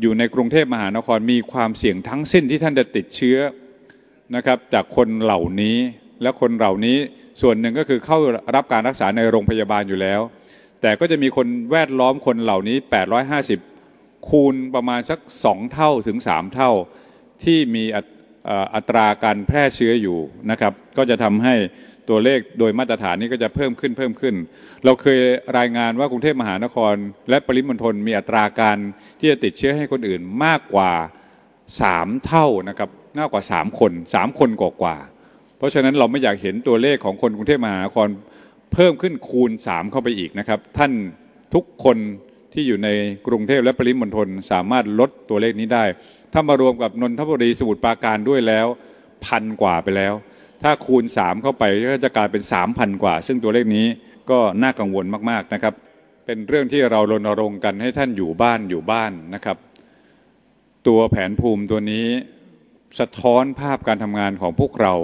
[0.00, 3.38] อยู่ในกรุงเทพมหานครมีความเสี่ยงทั้งสิ้นที่ท่านจะติดเชื้อ
[4.36, 5.76] นะครับจากคนเหล่านี้
[6.22, 6.96] และคนเหล่านี้
[7.42, 8.18] ส่วนหนึ่งก็คือเข้า
[8.54, 10.20] รับการรักษาในโรงพยาบาลอยู่แล้ว
[10.82, 12.76] แต่ก็จะมีคนแวดล้อมคนเหล่านี้
[13.52, 16.70] 850 คูณประมาณสักสองเท่าถึงสามเท่า
[17.44, 17.84] ที่มี
[18.74, 20.18] อัตราการแพร่เชื้ออยู่
[20.50, 21.54] นะครับ ก็จะทำให้
[22.08, 24.34] ตัวเลขโดยมาตรฐานนี้ก็จะเพิ่มขึ้นเพิ่มขึ้น
[24.84, 25.18] เราเคย
[25.58, 26.94] รายงานว่ากรุงเทพมหานคร
[27.30, 28.78] และปริมณฑลมีอัตราการ
[29.18, 30.92] ที่จะติดเชื้อให้คนอื่นมากกว่า
[31.80, 34.96] สามเท่านะครับมากกว่าสามคนสามคนกว่า
[35.58, 38.08] เพราะฉะนั้นเราไม่อยากเห็นตัวเลขของคนกรุงเทพมหานคร
[38.72, 40.92] เพิ่มขึ้นคูณสามเข้าไปอีกนะครับ ท่าน
[41.54, 41.98] ทุกคน
[42.52, 42.88] ที่อยู่ใน
[43.26, 45.84] กรุงเทพและปริมณฑลสามารถลดตัวเลขนี้ได้
[46.32, 48.66] ถ้ามารวมกับนนทบุรีสมุทรปราการด้วยแล้ว
[49.24, 50.14] พันกว่าไปแล้ว
[50.62, 53.86] ถ้าคูณสามเข้าไปก็จะกลายเป็นสามพันกว่า ซึ่งตัวเลขนี้
[54.30, 55.74] ก็น่ากังวลมากๆนะครับ
[56.26, 59.56] เป็นเรื่องที่เรารณรงค์กันให้ท่านอยู่บ้านอยู่บ้านนะครับ
[60.86, 62.06] ตัวแผนภูมิตัวนี้
[62.98, 64.94] สะท้อนภาพการทำงานของพวกเรา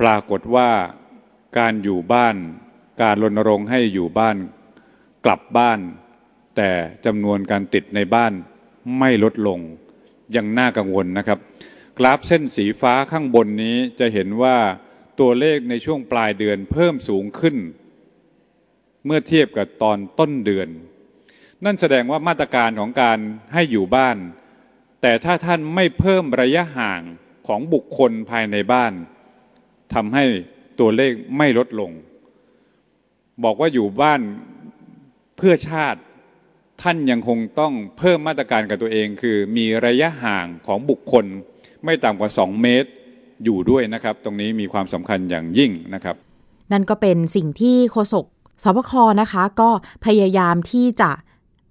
[0.00, 0.70] ปรากฏว่า
[1.58, 2.36] การอยู่บ้าน
[3.02, 4.36] การรณรงค์ให้อยู่บ้าน
[5.24, 5.78] กลับบ้าน
[6.56, 6.70] แต่
[7.06, 8.32] จำนวนการติดในบ้าน
[8.98, 9.58] ไม่ลดลง
[10.36, 11.38] ยังน่ากังวลนะครับ
[11.98, 14.56] กราฟเส้นสีฟ้าข้างบนนี้จะเห็นว่า
[15.20, 17.56] ตัวเลขในช่วงปลายเดือนเพิ่มสูงขึ้น
[19.04, 20.68] เมื่อเทียบกับตอนต้นเดือน
[21.64, 23.18] นั่นแสดงว่ามาตรการของการ
[23.54, 24.16] ให้อยู่บ้าน
[25.02, 27.02] แต่ถ้าท่านไม่เพิ่มระยะห่าง
[27.46, 28.92] ของบุคคลภายในบ้าน
[29.94, 30.24] ทำให้
[30.80, 31.90] ตัวเลขไม่ลดลง
[33.44, 34.20] บอกว่าอยู่บ้าน
[35.36, 36.00] เพื่อชาติ
[36.82, 41.26] ท่านยังคงต้องเพิ่มมาตรการกับตัวเอง คือมีระยะห่างของบุคคล
[41.84, 42.88] ไม่ต่ำกว่า 2 เมตร
[43.44, 46.16] อยู่ด้วยนะครับ ตรงนี้มีความสำคัญอย่างยิ่งนะครับ
[46.72, 48.24] นั่นก็เป็นสิ่งที่โฆษก
[48.64, 49.70] สบคนะคะ ก็
[50.04, 51.10] พยายามที่จะ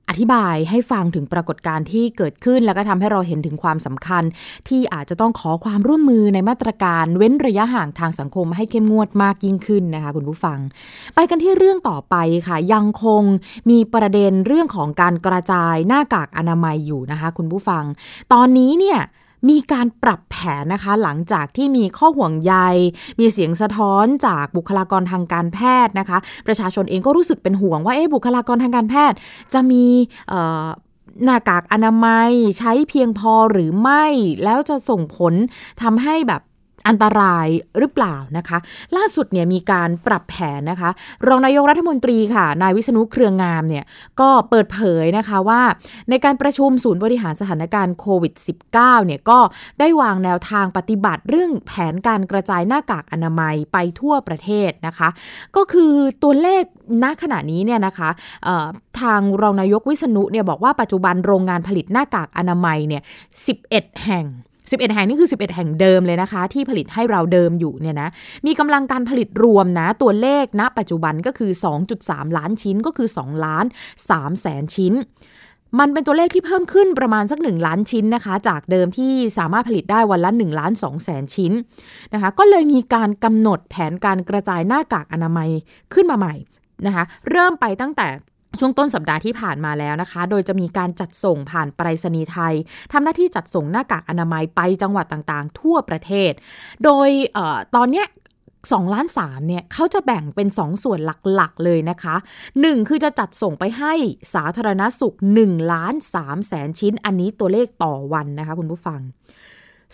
[0.10, 4.24] อธิบายให้ฟังถึงปรากฏการณ์ที่เกิดขึ้น แล้วก็ทำให้เราเห็นถึงความสำคัญ
[4.68, 10.60] ที่อาจจะต้องขอความร่วมมือในมาตรการเว้นระยะห่างทางสังคมให้เข้มงวดมากยิ่งขึ้นนะคะคุณผู้ฟัง
[11.16, 12.16] ไปกันที่เรื่องต่อไป
[12.48, 13.24] ค่ะ ยังคง
[13.70, 17.84] มีประเด็นเรื่องของการกระจายหน้ากากอนามัยอยู่นะคะคุณผู้ฟัง
[18.34, 19.00] ตอนนี้เนี่ย
[19.50, 22.56] มีการปรับแผนนะคะ หลังจากที่มีข้อห่วงใย
[23.20, 29.18] มีเสียงสะท้อนจากบุคลากรทางการแพทย์นะคะ ประชาชนเองก็รู้สึกเป็นห่วงว่าเอ๊ะบุคลากรทางการแพทย์
[29.54, 29.86] จะมี
[31.24, 34.06] หน้ากากอนามัยใช้เพียงพอหรือไม่
[34.44, 35.34] แล้วจะส่งผล
[35.82, 36.42] ทำให้แบบ
[36.88, 37.48] อันตราย
[37.80, 38.58] หรือเปล่านะคะ
[38.98, 40.90] ล่าสุดเนี่ยมีการปรับแผนนะคะ
[41.28, 43.84] รองนายกรัฐมนตรีค่ะ นายวิษณุเครืองามเนี่ย
[44.20, 45.62] ก็เปิดเผยนะคะว่า
[46.10, 48.34] ในการประชุมศูนย์บริหารสถานการณ์โควิด
[48.74, 49.40] -19 เนี่ยก็
[49.80, 55.10] ได้วางแนวทางปฏิบัติเรื่องแผนการกระจายหน้ากากอนามัยไปทั่วประเทศนะคะ
[55.56, 55.94] ก็คือ
[56.24, 56.64] ตัวเลข
[57.04, 58.10] ณขณะนี้เนี่ยนะคะ
[59.02, 63.02] ทางรองนายกวิษณุเนี่ยบอกว่าปัจจุบันโรงงานผลิตหน้ากากอนามัยเนี่ย
[63.52, 64.26] 11 แห่ง
[64.70, 68.10] 11 แห่งนี่คือ 11 แห่งเดิมเลยนะคะ ที่ผลิตให้เราเดิมอยู่เนี่ยนะ
[68.46, 71.52] มีกำลังการผลิตรวมนะ ตัวเลขณนะปัจจุบันก็คือ
[71.94, 73.66] 2.3 ล้านชิ้นก็คือ 2 ล้าน
[74.04, 74.94] 3แสนชิ้น
[75.80, 81.52] มันเป็นตัวเลขที่เพิ่มขึ้นประมาณสัก 1 ล้านชิ้นนะคะ จากเดิมที่สามารถผลิตได้วันละ1ล้าน2แสนชิ้น
[82.14, 85.50] นะคะก็เลยมีการกำหนดแผนการกระจายหน้ากากอนามัย
[85.94, 86.36] ขึ้นมาใหม่
[86.86, 88.08] นะคะเริ่มไปตั้งแต่
[88.60, 92.54] ช่วงต้นสัปดาห์ที่ผ่านมาแล้วนะคะ โดยจะมีการจัดส่งผ่านไปรษณีย์ไทย
[92.92, 96.32] ทำหน้าที่จัดส่งหน้ากากอนามัยไปจังหวัดต่างๆ ทั่วประเทศ
[96.84, 98.04] โดยออตอนนี้
[98.50, 101.00] 2ล้าน3เนี่ยเขาจะแบ่งเป็น 2 ส่วน
[101.36, 102.16] หลักๆเลยนะคะ
[102.52, 103.94] 1 คือจะจัดส่งไปให้
[104.34, 109.02] สาธารณสุข1ล้าน3แสนชิ้น อันนี้ตัวเลขต่อวันนะคะคุณผู้ฟัง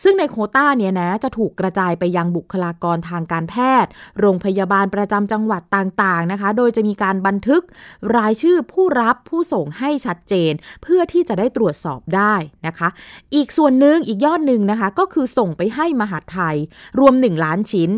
[0.04, 7.64] ซึ่งในโคต้าเนี่ยนะจะถูกกระจายไปยังบุคลากรทางการแพทย์ โรงพยาบาลประจำจังหวัดต่างๆนะคะ โดยจะมีการบันทึก
[8.18, 12.36] รายชื่อผู้รับผู้ส่งให้ชัดเจน เพื่อที่จะได้ตรวจสอบได้
[12.68, 12.90] นะคะ
[13.36, 16.56] อีกส่วนหนึ่งอีกยอดหนึ่งนะคะ ก็คือส่งไปให้มหาไทย
[17.00, 17.92] รวม 1 ล้านชิ้น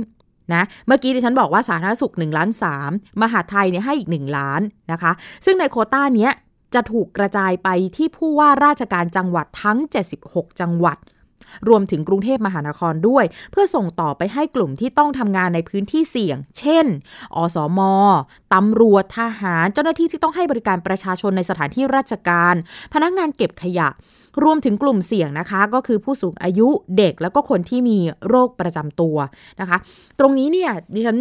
[0.54, 2.50] นะเมื่อกี้ที่ฉันบอกว่าสาธารณสุข1ล้าน
[2.86, 4.62] 3มหาไทยเนี่ยให้อีก 1 ล้าน
[4.92, 5.12] นะคะ
[5.46, 6.32] ซึ่งในโคต้าเนี้ย
[6.74, 9.78] จะถูกกระจายไปที่ผู้ว่าราชการจังหวัดทั้ง
[10.20, 10.98] 76 จังหวัด
[11.70, 16.86] รวมถึงกรุงเทพมหานครด้วย เพื่อส่งต่อไปให้กลุ่มที่ต้องทำงานในพื้นที่เสี่ยง เช่น
[17.36, 17.80] อสม
[18.54, 22.56] ตำรวจทหาร เจ้าหน้าที่ที่ต้องให้บริการประชาชนในสถานที่ราชการ
[22.94, 23.90] พนักงานเก็บขยะ
[24.44, 29.18] รวมถึงกลุ่มเสี่ยงนะคะ ก็คือผู้สูงอายุเด็กแล้วก็คนที่มีโรคประจำตัว
[29.62, 29.78] นะคะ
[30.20, 31.18] ตรงนี้เนี่ยดิฉัน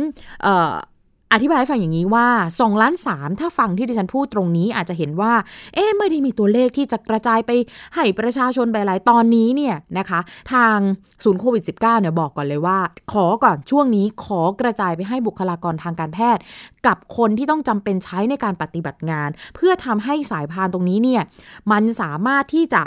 [1.32, 5.32] อธิบายให้ฟังอย่างนี้ว่า2ล้าน3ถ้าฟังที่ดิฉันพูดตรงนี้อาจจะเห็นว่า
[5.74, 7.50] เอ๊ะไม่ได้มีตัวเลขที่จะกระจายไป
[7.94, 10.20] ให้ประชาชนไปหลายตอนนี้เนี่ยนะคะ
[10.52, 10.76] ทาง
[11.24, 12.78] ศูนย์โควิด -19 เนี่ยบอกก่อนเลยว่า
[13.12, 16.42] ขอก่อนช่วงนี้ขอกระจายไปให้บุคลากรทางการแพทย์
[16.86, 21.22] กับคนที่ต้องจำเป็นใช้ในการปฏิบัติงาน เพื่อทำให้สายพานตรงนี้เนี่ย
[21.72, 22.82] มันสามารถที่จะ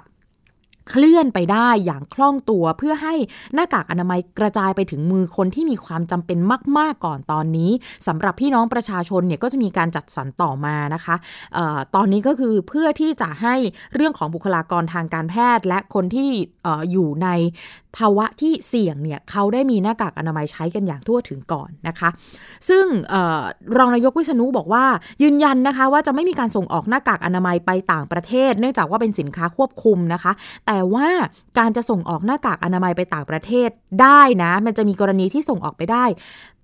[0.90, 3.14] เคลื่อนไปได้อย่างคล่องตัวเพื่อให้
[3.54, 6.38] หน้ากากอนามัยกระจายไปถึงมือคนที่มีความจำเป็น
[6.78, 7.72] มาก ๆ ก่อนตอนนี้
[8.08, 11.16] สำหรับพี่น้องประชาชนเนี่ยก็จะมีการจัดสรรต่อมานะคะ
[11.58, 13.56] ออตอนนี้ก็คือเพื่อที่จะให้
[13.96, 16.30] เรื่องของบุคลากรทางการแพทย์ และคนที่
[16.66, 17.28] อออยู่ใน
[17.98, 22.10] ภาวะที่เสี่ยงเนี่ยเขาได้มีหน้ากากอนามัยใช้กันอย่างทั่วถึงก่อนนะคะ
[22.70, 23.42] ซึ่งออ
[23.78, 24.86] รองนายกวิษณุบอกว่า
[25.22, 30.32] ยืนยันนะคะว่าจะไม่มีการส่งออกหน้ากากอนามัยไปต่างประเทศ เนื่องจากว่าเป็นสินค้าควบคุมนะคะ
[30.66, 31.10] แต่แต่ว่า
[31.60, 33.70] การจะส่งออกหน้ากากอนามัยไปต่างประเทศ
[34.02, 36.06] ได้นะ มันจะมีกรณีที่ส่งออกไปได้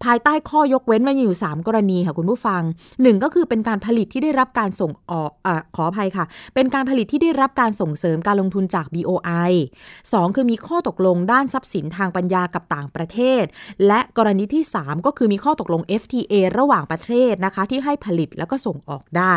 [0.04, 2.62] ภายใต้ข้อยกเว้นมันอยู่ 3 กรณีค่ะคุณผู้ฟัง
[2.94, 9.52] 1 ก็คือเป็นการผลิตที่ได้รับการส่งออกอขออภัยค่ะ เป็นการผลิตที่ได้รับการส่งเสริมการลงทุนจาก BOI
[9.94, 13.44] 2 คือมีข้อตกลงด้านทรัพย์สินทางปัญญากับต่างประเทศ
[13.88, 19.36] และกรณีที่ 3 ก็คือมีข้อตกลง FTA ระหว่างประเทศนะคะ ที่ให้ผลิตแล้วก็ส่งออกได้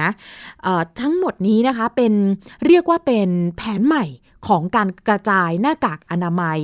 [0.00, 0.08] นะ
[1.00, 2.12] ทั้งหมดนี้นะคะเป็น
[2.66, 4.04] เรียกว่าเป็นแผนใหม่
[4.48, 6.58] ของการกระจายหน้ากากอนามัย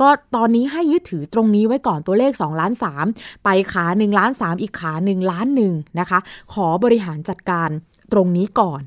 [0.00, 2.72] ก็ตอนนี้ให้ยึดถือตรงนี้ไว้ก่อนตัวเลข2ล้าน
[3.08, 6.18] 3ไปขา1ล้าน3อีกขา1ล้าน1นะคะ
[6.52, 7.68] ขอบริหารจัดการ
[8.12, 8.82] ตรงนี้ก่อน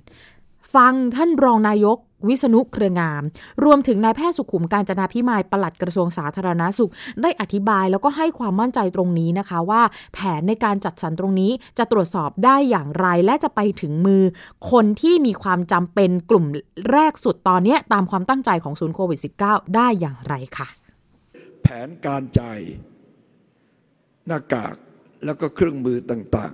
[0.75, 3.23] ฟังท่านรองนายก วิษณุเครืองาม
[3.63, 9.81] รวมถึงนายแพทย์สุขุมการจนาพิมายปลัดกระทรวงสาธารณาสุข ได้อธิบายแล้วก็ให้ความมั่นใจตรงนี้นะคะว่า
[10.13, 14.23] แผนในการจัดสรรตรงนี้จะตรวจสอบได้อย่างไรและจะไปถึงมือ
[14.71, 16.45] คนที่มีความจำเป็นกลุ่ม
[16.91, 20.67] แรกสุดตอนนี้ตามความตั้งใจของศูนย์โควิด -19 ได้อย่างไรค่ะ
[21.61, 22.59] แผนการจ่าย
[24.27, 24.75] หน้ากาก
[25.25, 26.53] แล้วก็เครื่องมือต่าง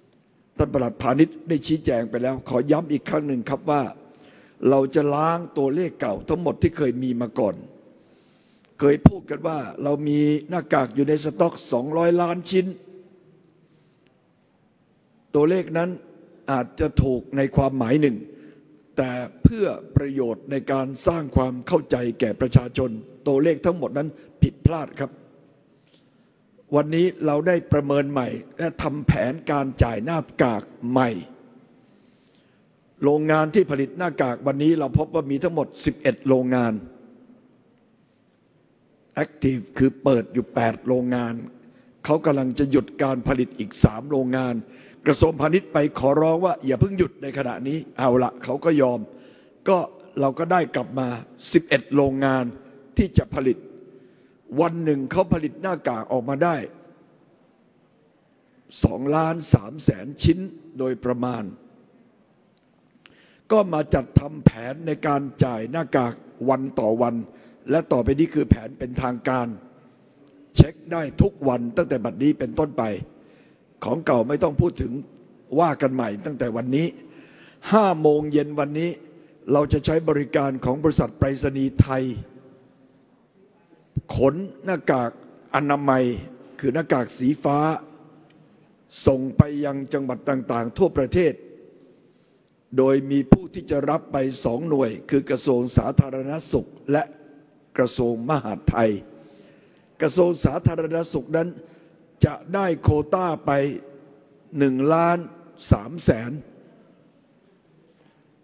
[0.00, 3.82] ๆท่านประหลัดพาณิชย์ได้ชี้แจงไปแล้ว ขอย้ำอีกครั้งหนึ่งครับว่า
[4.70, 7.54] เราจะล้างตัวเลขเก่าทั้งหมดที่เคยมีมาก่อน
[8.80, 11.54] เคยพูดกันว่าเรามีหน้ากากอยู่ในสต็อก
[11.86, 12.66] 200 ล้านชิ้น
[15.34, 15.90] ตัวเลขนั้น
[16.50, 18.16] อาจจะถูกในความหมายหนึ่ง
[18.96, 19.12] แต่
[19.42, 22.90] เพื่อประโยชน์ในการสร้างความเข้าใจแก่ประชาชน
[23.28, 24.08] ตัวเลขทั้งหมดนั้น
[24.42, 25.10] ผิดพลาดครับ
[26.74, 31.10] วันนี้เราได้ประเมินใหม่ และทำแผนการจ่ายหน้ากากใหม่
[33.04, 36.72] โรงงานที่ผลิตหน้ากากวันนี้เราพบว่ามีทั้งหมด 11 โรงงาน
[39.22, 41.34] Active คือเปิดอยู่ 8 โรงงาน
[42.04, 44.54] เขากำลังจะหยุดการผลิตอีก 3 โรงงาน
[45.06, 49.00] กระทรวงพาณิชย์ไปขอร้องว่า อย่าเพิ่งหยุดในขณะนี้ เอาละเขาก็ยอม
[49.68, 49.78] ก็
[50.20, 51.08] เราก็ได้กลับมา
[51.52, 52.44] 11 โรงงาน
[52.96, 53.58] ที่จะผลิต
[54.60, 56.56] วันหนึ่งเขาผลิตหน้ากากออกมาได้
[58.26, 60.38] 2ล้าน3แสนชิ้น
[60.78, 61.42] โดยประมาณ
[63.54, 66.14] ก็มาจัดทำแผนในการจ่ายหน้ากาก
[66.48, 67.14] วันต่อวัน
[67.70, 69.46] และต่อไปนี้คือแผนเป็นทางการ
[70.56, 72.82] เช็คได้ทุกวันตั้งแต่บัดนี้เป็นต้นไป
[73.84, 74.92] ของเก่าไม่ต้องพูดถึง
[75.60, 76.86] ว่ากันใหม่ตั้งแต่วันนี้
[77.72, 78.90] ห้าโมงเย็นวันนี้
[79.52, 82.04] เราจะใช้บริการของบริษัทไปรษณีย์ไทย
[84.14, 85.10] ขนหน้ากาก
[85.54, 86.04] อนามัย
[86.60, 87.58] คือหน้ากากสีฟ้า
[89.06, 91.32] ส่งไปยังจังหวัดต่าง ๆ ทั่วประเทศ
[92.78, 97.02] โดยมีผู้ที่จะรับไปสองหน่วย คือกระทรวงสาธารณสุขและ
[97.78, 98.90] กระทรวงมหาดไทย
[100.02, 101.48] กระทรวงสาธารณสุขนั้น
[102.24, 103.50] จะได้โคต้าไป
[104.58, 105.18] หนึ่งล้าน
[105.72, 106.32] สามแสน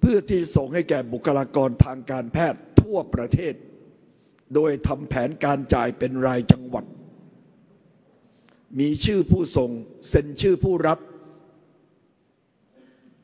[0.00, 3.54] เพื่อที่ส่งให้แก่บุคลากรทางการแพทย์ทั่วประเทศ
[4.54, 6.84] โดยทำแผนการจ่ายเป็นรายจังหวัด
[8.78, 9.70] มีชื่อผู้ส่ง
[10.08, 10.98] เซ็นชื่อผู้รับ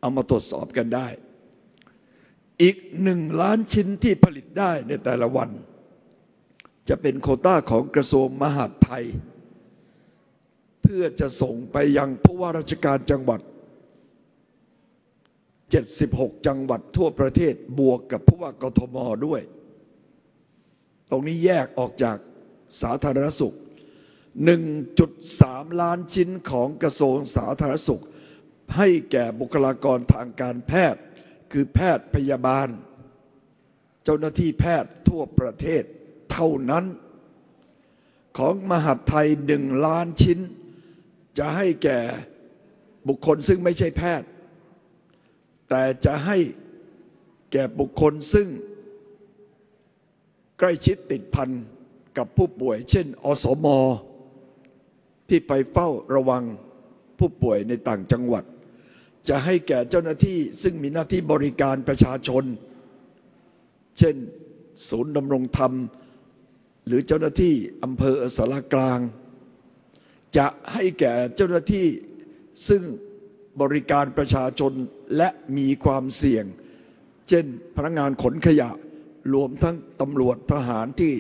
[0.07, 1.09] เอามาตรวจสอบกันได้
[2.63, 5.51] อีกหนึ่งล้านชิ้นที่ผลิตได้ในแต่ละวัน
[6.89, 9.05] จะเป็นโคต้าของกระทรวงมหาดไทย
[10.83, 13.41] เพื่อจะส่งไปยังผู้ว่าราชการจังหวัด
[15.89, 19.43] 76 จังหวัดทั่วประเทศบวกกับผู้ว่ากทมด้วย
[21.11, 22.17] ตรงนี้แยกออกจาก
[22.83, 23.55] สาธารณสุข
[24.67, 28.05] 1.3 ล้านชิ้นของกระทรวงสาธารณสุข
[28.77, 31.03] ให้แก่บุคลากรทางการแพทย์
[31.53, 32.69] คือแพทย์พยาบาล
[34.05, 35.83] เจ้าหน้าที่แพทย์ทั่วประเทศ
[36.33, 36.85] เท่านั้น
[38.39, 40.39] ของมหาดไทยหนึ่งล้านชิ้น
[41.39, 41.99] จะให้แก่
[43.09, 44.29] บุคคลซึ่งไม่ใช่แพทย์
[45.69, 46.39] แต่จะให้
[47.53, 48.49] แก่บุคคลซึ่ง
[50.59, 51.51] ใกล้ชิดติดพัน
[52.17, 53.67] กับผู้ป่วย เช่น อสม
[55.29, 56.45] ที่ไปเฝ้าระวัง
[57.19, 58.45] ผู้ป่วยในต่างจังหวัด
[59.29, 62.45] จะให้แก่เจ้าหน้าที่ซึ่งมีหน้าที่บริการประชาชน
[63.99, 64.17] เช่น
[64.89, 65.73] ศูนย์ดำรงธรรม
[66.87, 68.99] หรือเจ้าหน้าที่อำเภอสารกลาง
[70.37, 71.87] จะให้แก่เจ้าหน้าที่
[72.69, 72.83] ซึ่ง
[73.61, 74.73] บริการประชาชน
[75.17, 76.45] และมีความเสี่ยง
[77.29, 77.45] เช่น
[77.77, 78.71] พนักงานขนขยะ
[79.35, 81.15] รวมทั้งตำรวจทหารที่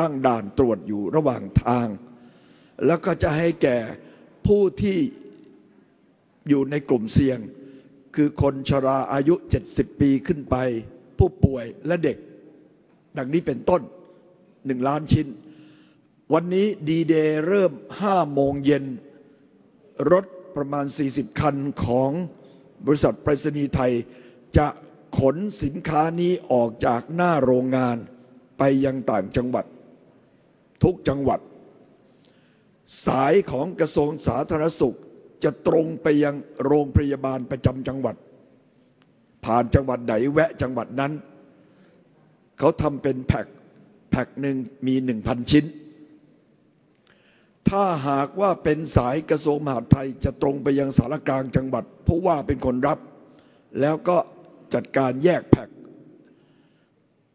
[0.00, 1.88] ตั้งด่านตรวจอยู่ระหว่างทาง
[2.86, 3.78] แล้วก็จะให้แก่
[4.46, 4.98] ผู้ที่
[6.48, 7.38] อยู่ในกลุ่มเสี่ยง
[8.16, 9.34] คือคนชราอายุ
[9.68, 10.56] 70 ปีขึ้นไป
[11.18, 12.16] ผู้ป่วยและเด็ก
[13.18, 13.82] ดังนี้เป็นต้น
[14.66, 15.26] หนึ่งล้านชิ้น
[16.34, 18.84] วันนี้ดีเดย์เริ่ม 5 โมงเย็น
[20.12, 20.24] รถ
[20.56, 22.10] ประมาณ 40 คันของ
[22.86, 23.92] บริษัทไปรษณีย์ไทย
[24.56, 24.66] จะ
[25.18, 27.96] ขนสินค้านี้ออกจากหน้าโรงงาน
[28.58, 29.64] ไปยังต่างจังหวัด
[30.82, 31.40] ทุกจังหวัด
[33.06, 34.98] สายของกระทรวงสาธารณสุข
[35.44, 38.16] จะตรงไปยังโรงพยาบาลประจำจังหวัด
[39.44, 41.12] ผ่านจังหวัดไหนแวะจังหวัดนั้น
[42.58, 43.46] เขาทำเป็นแพ็ค
[44.10, 45.64] แพ็คหนึ่งมีหนึ่งพันชิ้น
[47.68, 52.98] ถ้าหากว่าเป็นสายกระทรวงมหาดไทยจะตรงไปยังสารกลางจังหวัดผู้ว่าเป็นคนรับ
[53.80, 54.16] แล้วก็
[54.74, 55.68] จัดการแยกแพ็ค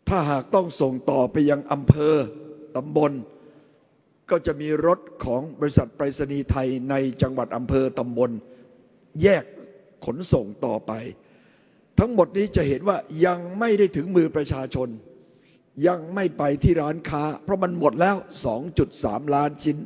[0.07, 2.15] ถ้าหากต้องส่งต่อไปยังอำเภอ
[2.75, 3.11] ตำบล
[4.33, 8.31] ก็จะมีรถของบริษัทไปรษณีย์ไทยในจังหวัดอำเภอตำบล
[9.21, 9.43] แยก
[10.05, 10.91] ขนส่งต่อไป
[11.99, 14.89] ทั้งหมดนี้จะเห็นว่ายังไม่ได้ถึงมือประชาชน
[15.87, 18.15] ยังไม่ไปที่ร้านค้า เพราะมันหมดแล้ว
[18.75, 19.77] 2.3 ล้านชิ้น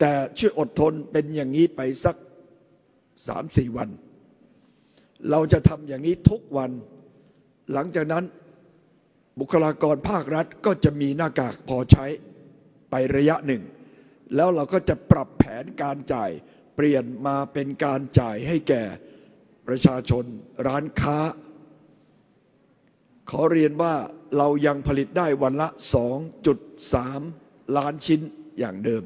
[0.00, 2.16] แต่ช่วยอดทนเป็นอย่างนี้ไปสัก
[3.16, 3.88] 3-4 วัน
[5.30, 6.70] เราจะทำอย่างนี้ทุกวัน
[7.72, 8.24] หลังจากนั้น
[9.40, 12.06] บุคลากรภาครัฐก็จะมีหน้ากากพอใช้
[12.90, 13.62] ไประยะหนึ่ง
[14.34, 16.30] แล้วเราก็จะปรับแผนการจ่าย
[16.76, 18.82] เปลี่ยนมาเป็นการจ่ายให้แก่
[19.68, 20.24] ประชาชน
[20.66, 21.18] ร้านค้า
[23.30, 23.94] ขอเรียนว่า
[24.36, 25.68] เรายังผลิตได้วันละ
[26.52, 28.20] 2.3 ล้านชิ้น
[28.58, 29.02] อย่างเดิม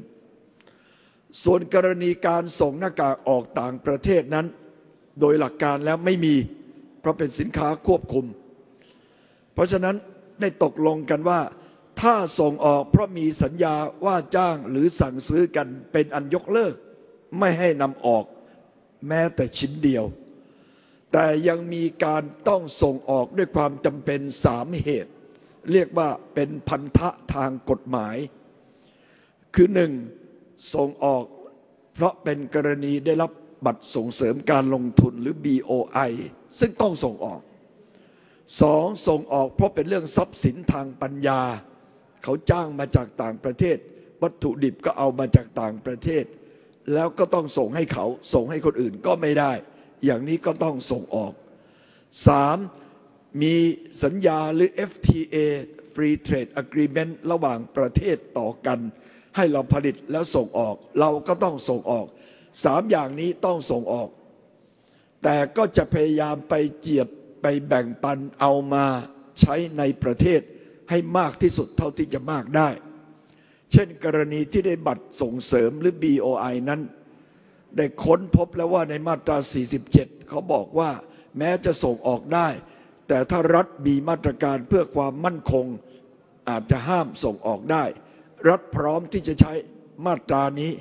[1.43, 4.45] ส่วนกรณีการส่งหน้ากากออกต่างประเทศนั้น
[5.19, 6.35] โดยหลักการแล้วไม่มี
[6.99, 8.25] เพราะเป็นสินค้าควบคุม
[9.53, 9.95] เพราะฉะนั้น
[10.41, 11.39] ได้ตกลงกันว่า
[12.01, 16.75] ถ้าส่งออกเพราะมีสัญญาว่าจ้างหรือสั่งซื้อกันเป็นอันยกเลิก
[17.39, 18.25] ไม่ให้นำออก
[19.07, 20.05] แม้แต่ชิ้นเดียว
[21.11, 25.11] แต่ยังมีการต้องส่งออกด้วยความจำเป็นสามเหตุ
[25.71, 28.15] เรียกว่าเป็นพันธะทางกฎหมาย
[29.55, 29.91] คือหนึ่ง
[30.73, 31.23] ส่งออก
[31.93, 33.31] เพราะเป็นกรณีได้รับ
[33.65, 36.11] บัตรส่งเสริมการลงทุนหรือ BOI
[36.59, 37.41] ซึ่งต้องส่งออก
[38.61, 41.41] สองส่งออกเพราะเป็นเรื่องทรัพย์สินทางปัญญา
[42.23, 43.77] เขาจ้างมาจากต่างประเทศ
[44.23, 46.25] วัตถุดิบก็เอามาจากต่างประเทศ
[46.93, 49.51] แล้วก็ต้องส่งให้เขาส่งให้คนอื่นก็ไม่ได้
[50.05, 51.33] อย่างนี้ก็ต้องส่งออก
[52.27, 52.57] สาม
[53.41, 53.55] มี
[54.03, 55.37] สัญญาหรือ FTA
[55.93, 58.79] Free Trade Agreement ระหว่างประเทศต่อกัน
[59.35, 62.05] ให้เราผลิตแล้วส่งออก เราก็ต้องส่งออก
[62.65, 64.09] สามอย่างนี้ต้องส่งออก
[65.23, 67.07] แต่ก็จะพยายามไปเจียด
[67.41, 68.85] ไปแบ่งปันเอามา
[69.41, 70.41] ใช้ในประเทศ
[70.91, 72.69] ให้มากที่สุดเท่าที่จะมากได้
[73.71, 76.81] เช่นกรณีที่ได้บัตรส่งเสริมหรือ BOI นั้น
[77.77, 79.37] ได้ค้นพบแล้วว่าในมาตรา
[79.83, 80.91] 47 เขาบอกว่า
[81.37, 82.47] แม้จะส่งออกได้
[83.07, 85.65] แต่ถ้ารัฐมีมาตรการเพื่อความมั่นคง
[86.49, 87.83] อาจจะห้ามส่งออกได้
[88.49, 89.53] รัฐพร้อมที่จะใช้
[90.05, 90.71] มาตรานี้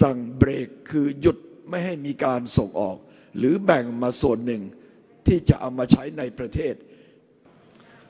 [0.00, 1.36] สั่งเบรกคือหยุด
[1.68, 2.96] ไม่ให้มีการส่งออก
[3.38, 4.62] หรือแบ่งมาส่วนหนึ่ง
[5.26, 6.74] ที่จะเอามาใช้ในประเทศ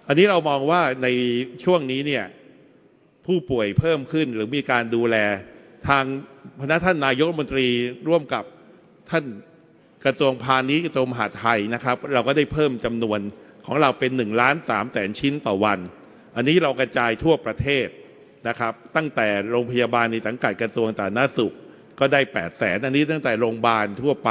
[0.09, 1.09] อันนี้เรามองว่าใน
[1.64, 2.25] ช่วงนี้เนี่ย
[3.27, 5.16] ผู้ป่วยเพิ่มขึ้นหรือมีการดูแล
[5.88, 6.05] ทาง
[6.61, 7.69] พนักท่านนายกรัฐมนตรี
[8.09, 8.45] ร่วมกับ
[9.11, 9.25] ท่าน
[10.05, 13.21] กระทรวงพาณิชย์กระทรวงมหาดไทยนะครับ เราก็ได้เพิ่มจำนวน
[13.66, 15.79] ของเราเป็น1ล้าน3แสนชิ้นต่อวัน
[16.37, 17.87] อันนี้เรากระจายทั่วประเทศ
[18.49, 21.55] นะครับ ตั้งแต่โรงพยาบาลในสังกัดกระทรวงสาธารณสุข
[22.01, 24.31] ก็ได้8แสนอันนี้ตั้งแต่โรงพยาบาลทั่วไป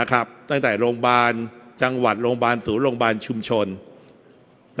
[0.00, 1.32] นะครับ ตั้งแต่โรงพยาบาล
[1.82, 3.66] จังหวัดโรงพยาบาลศูนย์โรงพยาบาลชุมชน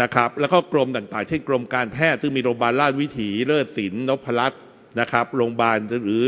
[0.02, 4.60] นะครับ แล้วก็กรมต่างๆ เช่นกรมการแพทย์ซึ่งมีโรงพยาบาลราชวิถีเลิศศิลป์นพรัตน์
[5.00, 6.24] นะครับ โรงพยาบาลหรือ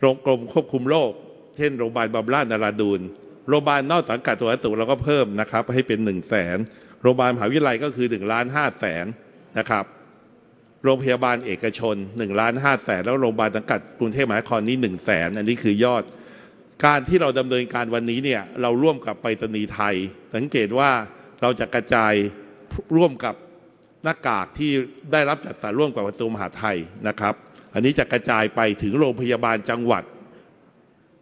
[0.00, 1.10] โรงกรมควบคุมโรค
[1.56, 3.00] เช่นโรงพยาบาลบำราศนาราดูน
[3.48, 6.56] โรงพยาบาลนอกสังกัดตัวสุขเราก็เพิ่มนะครับ ให้เป็น1นึ่งแสน
[7.02, 9.06] โรงพยาบาลมหาวิทยาลัยก็คือ1ล้านห้าแสน
[9.58, 9.84] นะครับ
[10.84, 16.02] โรงพยาบาลเอกชน1ล้านห้าแสนแล้วโรงพยาบาลสังกัดกรุงเทพมหานครนี่1นึ่งแสนอันนี้คือยอด
[16.84, 19.94] การที่เราดำเนินการวันนี้เนี่ยเราร่วมกับไปรษณีย์ไทย
[20.34, 20.90] สังเกตว่า
[21.42, 22.12] เราจะกระจาย
[22.96, 23.34] ร่วมกับ
[24.04, 24.70] หน้ากากที่
[25.12, 27.34] ได้รับจัดสรรร่วมกับกระทรวงมหาดไทยนะครับ
[27.74, 30.02] อันนี้จะกระจายไปถึงโรงพยาบาลจังหวัด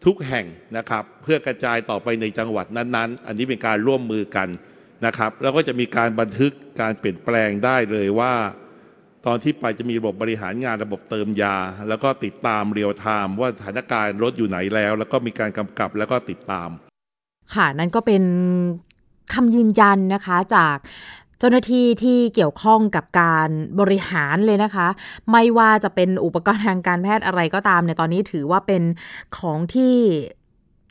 [0.04, 4.48] ทุกแห่งนะครับ เพื่อกระจายต่อไปในจังหวัดนั้นๆ อันนี้เป็นการร่วมมือกัน
[5.06, 8.32] นะครับ แล้วก็จะมีการบันทึกการเปลี่ยนแปลงได้เลยว่า
[9.26, 11.56] ตอนที่ไปจะมีระบบบริหารงานระบบเติมยา
[11.88, 16.70] แล้วก็ติดตามเรียลไทม์ว่าสถานการณ์รถอยู่ไหนแล้ว แล้วก็มีการกำกับแล้วก็ติดตาม
[17.54, 18.22] ค่ะนั่นก็เป็น
[19.34, 20.76] คำยืนยันนะคะจาก
[21.38, 23.48] เจ้าหน้าที่ที่เกี่ยวข้องกับการ
[23.80, 24.86] บริหารเลยนะคะ
[25.30, 28.82] ไม่ว่าจะเป็นอุปกรณ์ทางการแพทย์อะไรก็ตามเนี่ยตอนนี้ถือว่าเป็น
[29.38, 29.96] ของที่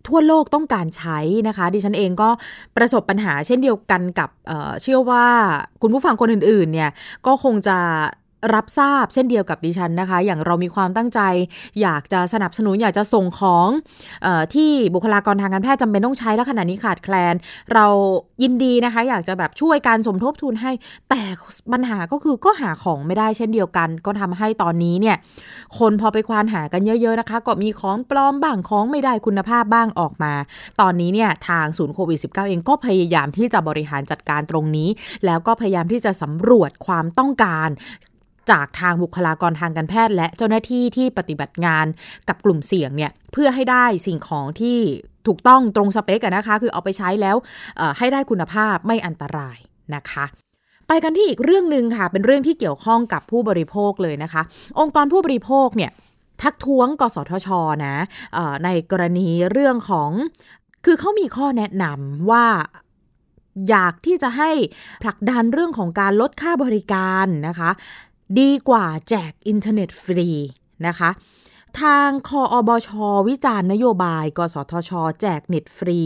[0.07, 2.29] ทั่วโลกต้องการใช้นะคะ ดิฉันเองก็
[2.77, 5.25] ประสบปัญหาเช่นเดียวกันกับเเชื่อว่า
[5.81, 6.91] คุณผู้ฟังคนอื่นๆเนี่ย
[7.25, 7.77] ก็คงจะ
[8.53, 11.19] รับทราบเช่นเดียวกับดิฉันนะคะ อย่างเรามีความตั้งใจ
[11.81, 13.69] อยากจะสนับสนุนอยากจะส่งของ
[14.25, 17.35] ออที่บุคลากรทางการแพทย์จำเป็นต้องใช้แล้วขณะนี้ขาดแคลน
[17.73, 17.85] เรา
[18.43, 20.71] ยินดีนะคะ อยากจะแบบช่วยการสมทบทุนให้
[21.09, 21.21] แต่
[21.73, 25.17] ปัญหาก็คือก็หาของไม่ได้เช่นเดียวกัน ก็ทำให้ตอนนี้เนี่ย
[25.79, 30.33] คนพอไปควานหากันเยอะๆนะคะ ก็มีของปลอมบ้างของไม่ได้คุณภาพบ้างออกมา
[30.81, 34.89] ตอนนี้เนี่ยทางศูนย์โควิด -19 เองก็พยายามที่จะบริหารจัดการตรงนี้
[35.25, 37.69] แล้วก็พยายามที่จะสำรวจความต้องการ
[38.51, 41.85] จากทางบุคลากรทางการแพทย์ และเจ้าหน้าที่ที่ปฏิบัติงาน
[42.27, 44.79] กับกลุ่มเสี่ยงเนี่ยเพื่อให้ได้สิ่งของที่
[45.27, 47.35] ถูกต้องตรงสเปกนะคะ คือเอาไปใช้แล้ว
[47.97, 49.57] ให้ได้คุณภาพไม่อันตราย
[49.95, 50.25] นะคะ
[50.87, 54.41] ไปกันที่อีกเรื่องหนึ่งค่ะ เป็นเรื่องที่เกี่ยวข้องกับผู้บริโภคเลยนะคะ
[54.79, 55.91] องค์กรผู้บริโภคเนี่ย
[56.41, 57.47] ทักท้วงกสทช
[57.85, 57.95] นะ
[58.65, 60.09] ในกรณีเรื่องของ
[60.85, 62.45] คือเขามีข้อแนะนำว่า
[63.69, 64.49] อยากที่จะให้
[65.03, 67.69] ผลักดันเรื่องของการลดค่าบริการนะคะ
[68.39, 70.29] ดีกว่าแจกอินเทอร์เน็ตฟรี
[70.87, 71.09] นะคะ
[71.81, 72.89] ทางคอบช
[73.27, 75.99] วิจารณ์นโยบาย กสทช แจกเน็ตฟรี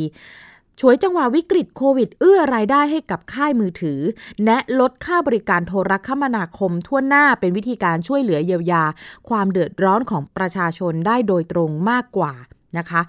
[0.80, 4.00] ช่วยจังหวะวิกฤตโควิด เอื้อรายได้ให้กับค่ายมือถือ
[4.44, 8.84] แนะลดค่าบริการโทรคมนาคมทั่วหน้าเป็นวิธีการช่วยเหลือเยียวยา
[9.30, 12.34] ความเดือดร้อนของประชาชนได้โดยตรงมากกว่า
[12.78, 13.02] นะคะ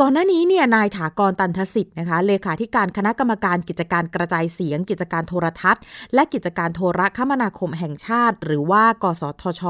[0.00, 5.82] ก่อนหน้านี้เนี่ยนายถากรตันทสิทธิ์นะคะเลขาธิการคณะกรรมการกิจการกระจายเสียง กิจการโทรทัศน์
[6.14, 9.62] และกิจการโทรคมนาคมแห่งชาติ หรือว่ากสทช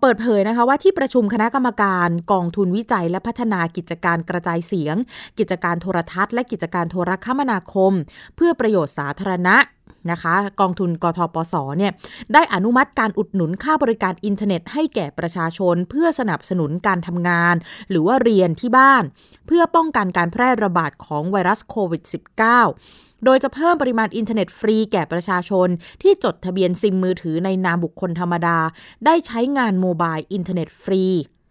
[0.00, 4.96] เปิดเผยนะคะว่าที่ประชุมคณะกรรมการกองทุนวิจัยและพัฒนากิจการกระจายเสียง
[5.38, 7.92] กิจการโทรทัศน์ และกิจการโทรคมนาคม
[8.36, 9.56] เพื่อประโยชน์สาธารณะ
[10.10, 11.92] นะคะ กองทุนกทปสเนี่ย
[12.32, 17.54] ได้อนุมัติการอุดหนุนค่าบริการอินเทอร์เน็ตให้แก่ประชาชน เพื่อสนับสนุนการทำงาน
[17.90, 19.02] หรือว่าเรียนที่บ้าน
[19.46, 22.02] เพื่อป้องกันการแพร่ระบาดของไวรัสโควิด
[22.64, 25.68] -19 โดยจะเพิ่มปริมาณอินเทอร์เน็ตฟรีแก่ประชาชน
[26.02, 28.58] ที่จดทะเบียนซิมมือถือในนามบุคคลธรรมดา
[29.06, 31.04] ได้ใช้งาน mobile internet ฟรี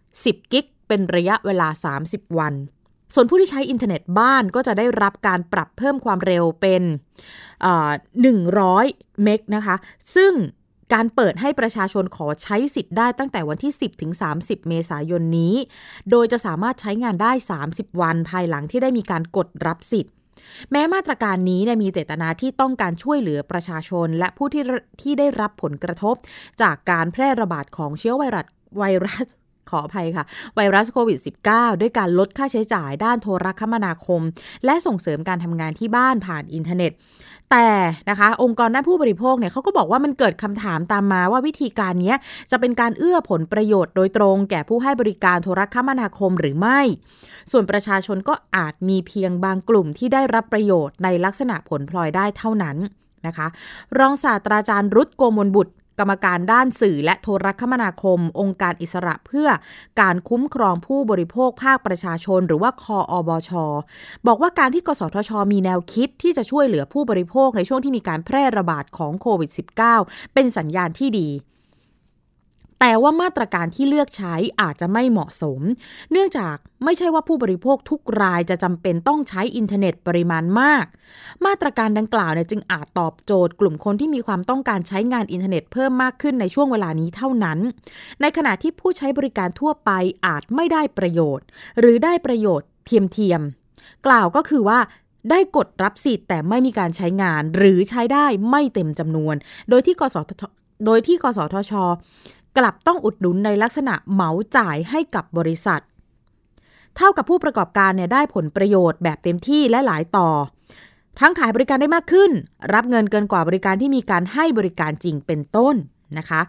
[0.04, 1.68] 10 กิก เป็นระยะเวลา
[2.02, 2.54] 30 วัน
[3.14, 6.82] ส่วนผู้ที่ใช้อินเทอร์เน็ตบ้านก็จะได้รับการปรับเพิ่มความเร็วเป็น
[8.22, 8.86] หนึ่งร้อย
[9.22, 9.76] เมกนะคะ
[10.16, 10.32] ซึ่ง
[10.94, 15.54] การเปิดให้ประชาชนขอใช้สิทธิ์ได้ตั้งแต่วันที่ 10 ถึง 30 เมษายนนี้
[16.10, 17.32] โดยจะสามารถใช้งานได้
[17.66, 20.12] 30 วันภายหลังที่ได้มีการกดรับสิทธิ์
[20.70, 24.64] แม้มาตรการนี้มีเจตนาที่ต้องการช่วยเหลือประชาชน และผู้ที่
[25.02, 26.14] ที่ได้รับผลกระทบ
[26.62, 28.46] จากการแพร่ระบาดของเชื้อไวรัส
[28.78, 29.26] ไวรัส
[29.70, 30.24] ขออภัยค่ะ
[30.56, 31.18] ไวรัสโควิด
[31.50, 34.22] -19 ด้วยการลดค่าใช้จ่ายด้านโทรคมนาคม
[34.64, 36.92] และส่งเสริมการทำงานที่บ้านผ่านอินเทอร์เน็ต
[37.50, 37.68] แต่
[38.10, 42.14] นะคะ องค์กรด้านผู้บริโภคเนี่ยเขาก็บอกว่ามันเกิดคำถามตามมาว่าวิธีการนี้
[42.50, 46.80] จะเป็นการเอื้อผลประโยชน์โดยตรง แก่ผู้ให้บริการโทรคมนาคมหรือไม่
[47.52, 52.76] ส่วนประชาชนก็อาจมีเพียงบางกลุ่มที่ได้รับประโยชน์ในลักษณะผลพลอยได้เท่านั้น
[53.26, 53.46] นะคะ
[53.98, 59.48] รองศาสตราจารย์รุตโกมลบุตร กรรมการด้านสื่อและโทรคมนาคม องค์การอิสระเพื่อ
[60.00, 63.50] การคุ้มครองผู้บริโภคภาคประชาชน หรือว่าคออบช
[64.26, 69.50] บอกว่าการที่กสทช มีแนวคิดที่จะช่วยเหลือผู้บริโภคในช่วงที่มีการแพร่ระบาดของโควิด
[69.92, 71.28] -19 เป็นสัญญาณที่ดี
[72.80, 75.60] แต่ว่ามาตรการที่เลือกใช้อาจจะไม่เหมาะสม
[76.12, 80.86] เนื่องจากไม่ใช่ว่าผู้บริโภคทุกรายจะจำเป็นต้องใช้อินเทอร์เน็ตปริมาณมาก
[81.46, 87.58] มาตรการดังกล่าวเนี่ยจึงอาจตอบโจทย์กลุ่มคนที่มีความต้องการใช้งานอินเทอร์เน็ตเพิ่มมากขึ้นในช่วงเวลานี้เท่านั้น
[88.20, 89.90] ในขณะที่ผู้ใช้บริการทั่วไป
[90.26, 91.46] อาจไม่ได้ประโยชน์
[91.80, 93.40] หรือได้ประโยชน์เทียมเทียม
[94.06, 94.78] กล่าวก็คือว่า
[95.30, 99.34] ได้กดรับสิทธิ์แต่ไม่มีการใช้งานหรือใช้ได้ไม่เต็มจำนวน
[99.70, 100.42] โดยที่กสท
[100.86, 101.72] โดยที่กสทช
[102.58, 105.82] กลับต้องอุดหนุนในลักษณะเหมาจ่ายให้กับบริษัท
[106.96, 110.28] เท่ากับผู้ประกอบการเนี่ยได้ผลประโยชน์แบบเต็มที่และหลายต่อ
[111.20, 112.30] ทั้งขายบริการได้มากขึ้น
[112.74, 115.74] รับเงินเกินกว่าบริการที่มีการให้บริการจริงเป็นต้น
[116.18, 116.40] นะคะ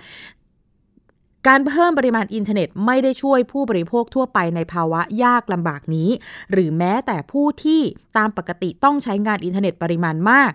[1.48, 6.10] การเพิ่มปริมาณอินเทอร์เน็ตไม่ได้ช่วยผู้บริโภคทั่วไปในภาวะยากลำบากนี้
[6.52, 7.82] หรือแม้แต่ผู้ที่
[8.18, 10.52] ตามปกติต้องใช้งานอินเทอร์เน็ตปริมาณมาก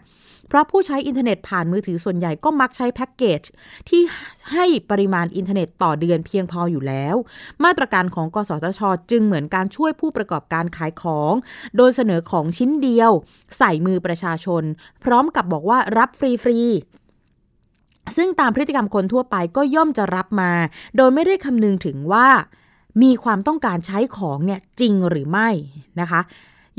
[0.49, 3.42] เพราะผู้ใช้อินเทอร์เน็ตผ่านมือถือส่วนใหญ่ก็มักใช้แพ็กเกจ
[3.88, 4.03] ที่
[4.53, 7.16] ให้ปริมาณอินเทอร์เน็ตต่อเดือนเพียงพออยู่แล้ว
[7.64, 8.80] มาตรการของกสทช
[9.11, 11.32] จึงเหมือนการช่วยผู้ประกอบการขายของ
[11.76, 13.11] โดยเสนอของชิ้นเดียว
[13.59, 14.62] ใส่มือประชาชน
[15.05, 20.53] พร้อมกับบอกว่ารับฟรีๆซึ่งตามพฤติกรรมคนทั่วไปก็ย่อมจะรับมา
[20.97, 22.28] โดยไม่ได้คำนึงถึงว่า
[23.03, 25.49] มีความต้องการใช้ของเนี่ยจริงหรือไม่
[26.01, 26.20] นะคะ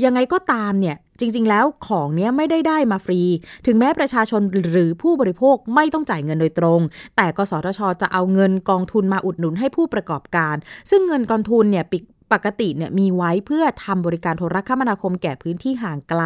[0.04, 3.22] ยังไงก็ตามเนี่ย จริง ๆ แล้วของเนี้ยไม่ได้ได้มาฟรี
[3.66, 6.80] ถึงแม้ประชาชนหรือผู้บริโภคไม่ต้องจ่ายเงินโดยตรง
[7.16, 10.56] แต่กสทช จะเอาเงินกองทุนมาอุดหนุนให้ผู้ประกอบการ
[10.90, 11.98] ซึ่งเงินกองทุนเนี่ยปิ
[12.34, 16.22] ปกติเนี่ยมีไว้เพื่อทำบริการโทรคมนาคมแก่พื้นที่ห่างไกล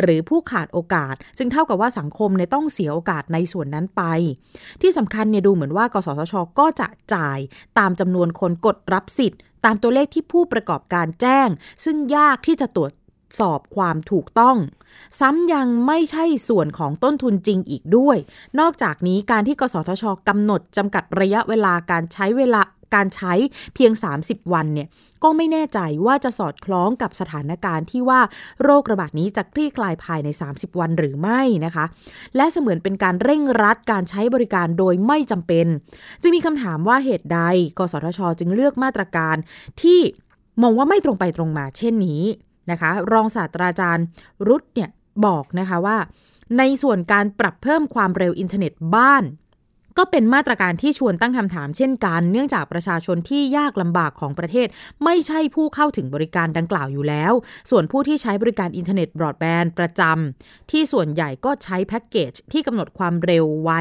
[0.00, 4.02] หรือผู้ขาดโอกาสซึ่งเท่ากับว่าสังคมเนี่ยต้องเสียโอกาสในส่วนนั้นไป
[4.82, 7.38] ที่สำคัญเนี่ยดูเหมือนว่ากสทช ก็จะจ่าย
[7.78, 11.48] ตามจำนวนคนกดรับสิทธิ์ ตามตัวเลขที่ผู้ประกอบการแจ้ง
[11.84, 12.92] ซึ่งยากที่จะตรวจ
[13.38, 14.56] สอบความถูกต้อง
[15.20, 18.16] ซ้ำยังไม่ใช่ส่วนของต้นทุนจริงอีกด้วย
[18.60, 22.62] นอกจากนี้การที่กสทชกำหนดจำกัดระยะเวลาการใช้เวลา
[22.94, 23.34] การใช้
[23.74, 24.88] เพียง 30 วันเนี่ย
[25.22, 28.20] ก็ไม่แน่ใจว่าจะสอดคล้องกับสถานการณ์ที่ว่า
[28.62, 31.84] โรคระบาดนี้จะคลี่คลายภายใน 30 วันหรือไม่นะคะ
[32.36, 35.66] และเสมือนเป็นการเร่งรัดการใช้บริการโดยไม่จำเป็น
[36.20, 37.40] จึงมีคำถามว่าเหตุใด
[37.78, 39.36] กสทช จึงเลือกมาตรการ
[39.82, 40.00] ที่
[40.62, 42.22] มองว่าไม่ตรงไปตรงมาเช่นนี้
[42.70, 44.04] นะคะ รองศาสตราจารย์
[44.48, 44.90] รุตเนี่ย
[45.26, 45.98] บอกนะคะว่า
[46.58, 49.24] ในส่วนการปรับเพิ่มความเร็วอินเทอร์เน็ตบ้าน
[50.02, 54.68] ก็เป็นมาตรการที่ชวนตั้งคำถามเช่นกัน เนื่องจากประชาชนที่ยากลำบากของประเทศ
[55.04, 57.32] ไม่ใช่ผู้เข้าถึงบริการดังกล่าวอยู่แล้ว
[57.70, 63.80] ส่วนผู้ที่ใช้บริการอินเทอร์เน็ตบรอดแบนด์ประจำที่ส่วนใหญ่ก็ใช้แพ็กเกจที่กำหนดความเร็วไว้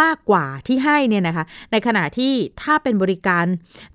[0.00, 2.32] มากกว่าที่ให้เนี่ยนะคะ ในขณะที่
[2.62, 3.44] ถ้าเป็นบริการ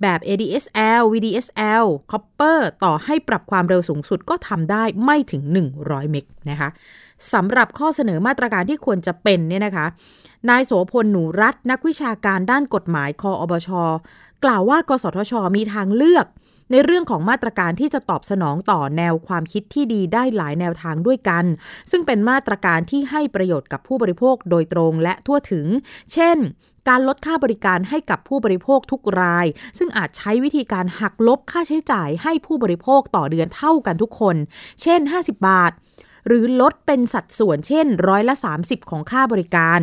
[0.02, 5.44] แบบ ADSL VDSL Copper ต่อให้ปรับความเร็วสูงสุดก็ทำได้ไม่ถึง
[5.78, 6.70] 100 เมกนะคะ
[7.34, 9.86] สำหรับข้อเสนอมาตรการที่ควรจะเป็นเนี่ยนะคะ
[10.50, 13.70] นายโสพลหนูรัตนักวิชาการด้านกฎหมายคออบช
[14.44, 16.26] กล่าวว่ากสทช มีทางเลือก
[16.72, 21.46] ในเรื่องของมาตรการที่จะตอบสนองต่อแนวความคิดที่ดีได้หลายแนวทางด้วยกัน
[21.92, 25.68] ซึ่งเป็นมาตรการที่ให้ประโยชน์กับผู้บริโภคโดยตรงและทั่วถึง
[26.14, 26.38] เช่น
[26.90, 29.46] การลดค่าบริการให้กับผู้บริโภคทุกราย
[29.78, 34.36] ซึ่งอาจใช้วิธีการหักลบค่าใช้จ่ายให้ผู้บริโภคต่อเดือนเท่ากันทุกคน
[34.82, 35.72] เช่น 50 บาท
[36.28, 39.80] หรือลดเป็นสัดส่วนเช่นร้อยละ 30 ของค่าบริการ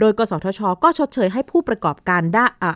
[0.00, 2.74] โดยกสทช ก็ชดเชยให้ผู้ประกอบการได้อะ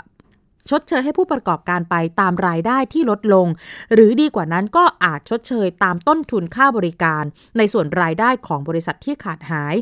[0.70, 3.46] ชดเชยให้ผู้ประกอบการไปตามรายได้ที่ลดลง
[3.94, 7.24] หรือดีกว่านั้นก็อาจชดเชยตามต้นทุนค่าบริการ
[7.56, 9.74] ในส่วนรายได้ของบริษัทที่ขาดหาย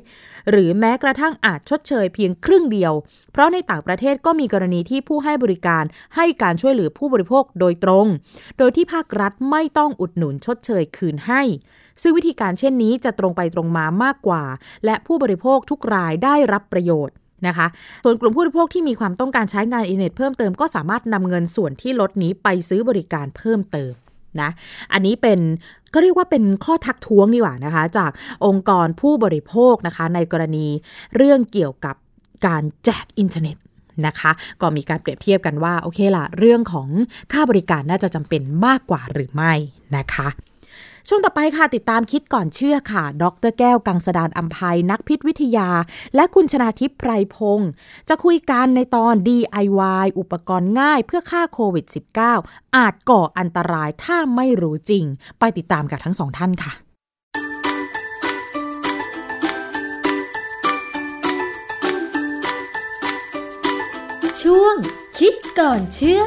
[0.51, 2.93] หรือแม้กระทั่งอาจชดเชยเพียงครึ่งเดียว
[3.33, 5.85] เพราะในต่างประเทศก็มีกรณีที่ผู้ให้บริการ
[6.17, 8.07] ให้การช่วยเหลือผู้บริโภคโดยตรง
[8.59, 11.43] โดยที่ภาครัฐไม่ต้องอุดหนุนชดเชยคืนให้
[12.03, 14.45] ซึ่งวิธีการเช่นนี้จะตรงไปตรงมามากกว่า
[14.85, 17.17] และผู้บริโภคทุกรายได้รับประโยชน์
[17.49, 17.67] นะคะ
[18.05, 23.93] ส่วนกลุ่มผู้บริโภคที่มีความต้องการใช้งานอินเทอร์เน็ตเพิ่มเติมก็สามารถนำเงินส่วนที่ลดนี้ไปซื้อบริการเพิ่มเติม
[24.41, 24.51] นะ
[24.93, 25.39] อันนี้เป็น
[25.95, 28.11] ก็เรียกว่าเป็นข้อทักท้วงดีกว่านะคะ จาก
[28.47, 30.67] องค์กรผู้บริโภคนะคะ ในกรณี
[31.17, 31.97] เรื่องเกี่ยวกับ
[32.47, 33.57] การแจกอินเทอร์เน็ต
[34.07, 34.31] นะคะ
[34.61, 36.89] ก็มีการเปรียบเทียบกันว่าโอเคล่ะเรื่องของ
[37.33, 39.53] ค่าบริการน่าจะจำเป็นมากกว่าหรือไม่
[39.97, 40.29] นะคะ
[41.09, 45.69] ช่วงต่อไปค่ะติดตามคิดก่อนเชื่อค่ะ ดรแก้วกังสดานอัมภัยนักพิษวิทยา
[46.15, 47.71] และคุณชนาทิพย์ไพรพงศ์
[48.09, 51.87] จะคุยกันในตอน DIY อุปกรณ์ง่ายเพื่อฆ่าโควิด
[52.31, 55.05] -19 อาจก่ออันตรายถ้าไม่รู้จริง
[55.39, 56.73] ไปติดตามกับทั้งสองท่านค่ะ
[64.43, 64.77] ช่วง
[65.19, 66.23] คิดก่อนเชื่อ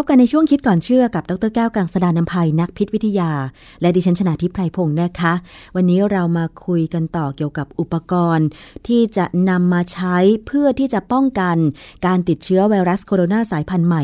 [0.00, 3.30] พบกันในช่วงคิดก่อนเชื่อกับ ดรแก้วกังสดานนภัยนักพิษวิทยา
[3.80, 5.32] และดิฉันชนาทิพไพรพงศ์นะคะ
[5.76, 8.46] วันนี้เรามาคุยกันต่อเกี่ยวกับอุปกรณ์
[8.86, 11.56] ที่จะนำมาใช้เพื่อที่จะป้องกัน
[12.06, 14.02] การติดเชื้อไวรัสโคโรนาสายพันธุ์ใหม่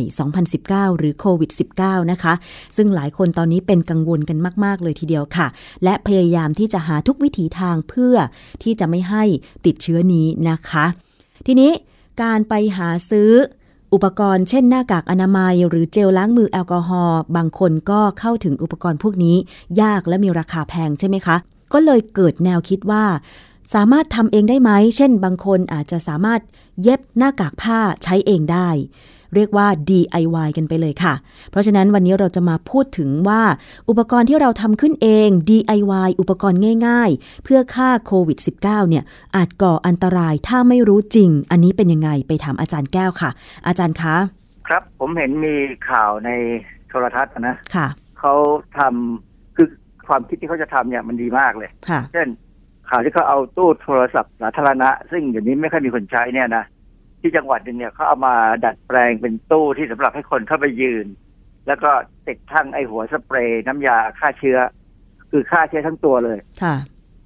[0.48, 2.34] 2019 หรือโควิด -19 นะคะ
[2.76, 5.46] ซึ่งหลายคนตอนนี้เป็นกังวลกันมาก ๆ เลยทีเดียวค่ะ
[5.84, 8.16] และพยายามที่จะหาทุกวิถีทางเพื่อ
[8.62, 9.24] ที่จะไม่ให้
[9.66, 10.86] ติดเชื้อนี้นะคะ
[11.46, 11.72] ทีนี้
[12.22, 13.32] การไปหาซื้อ
[13.94, 19.36] อุปกรณ์เช่นหน้ากากอนามัย หรือเจลล้างมือแอลกอฮอล์บางคนก็เข้าถึงอุปกรณ์พวกนี้
[19.80, 21.36] ยากและมีราคาแพงใช่ไหมคะ
[21.72, 23.04] ก็เลยเกิดแนวคิดว่า
[23.74, 26.40] สามารถทำเองได้ไหม เช่น บางคนอาจจะสามารถ
[26.82, 28.68] เย็บหน้ากากผ้าใช้เองได้
[29.36, 31.14] เรียกว่า DIY กันไปเลยค่ะ
[31.50, 33.42] เพราะฉะนั้นวันนี้เราจะมาพูดถึงว่า
[33.88, 39.04] อุปกรณ์ที่เราทำขึ้นเอง DIY อุปกรณ์ง่าย ๆ เพื่อฆ่าโควิด -19 เนี่ย
[39.36, 43.30] อาจก่ออันตรายถ้าไม่รู้จริง อันนี้เป็นยังไงไปถามอาจารย์แก้วค่ะ
[43.66, 44.16] อาจารย์คะ
[44.68, 45.54] ครับผมเห็นมี
[45.90, 46.30] ข่าวใน
[46.88, 47.86] โทรทัศน์นะค่ะ
[48.18, 48.34] เขา
[48.78, 49.68] ทำคือ
[50.06, 52.28] ความคิดที่เขาจะทำเนี่ยมันดีมากเลยค่ะเช่น
[52.90, 56.64] ข่าวที่เขาเอาตู้โทรศัพท์สาธารณะ ซึ่งเดี๋ยวนี้ไม่ค่อยมีคนใช้เนี่ยนะ
[57.24, 61.06] ที่จังหวัดหนึ่งเนี่ยเขาเอามาดัดแปลงเป็นตู้ที่สำหรับให้คนเข้าไปยืน
[61.66, 61.90] แล้วก็
[62.26, 64.58] ติดทั้งไอหัวสเปรย์น้ำยาฆ่าเชื้อ
[65.30, 66.76] คือฆ่าเชื้อทั้งตัวเลยค่ะ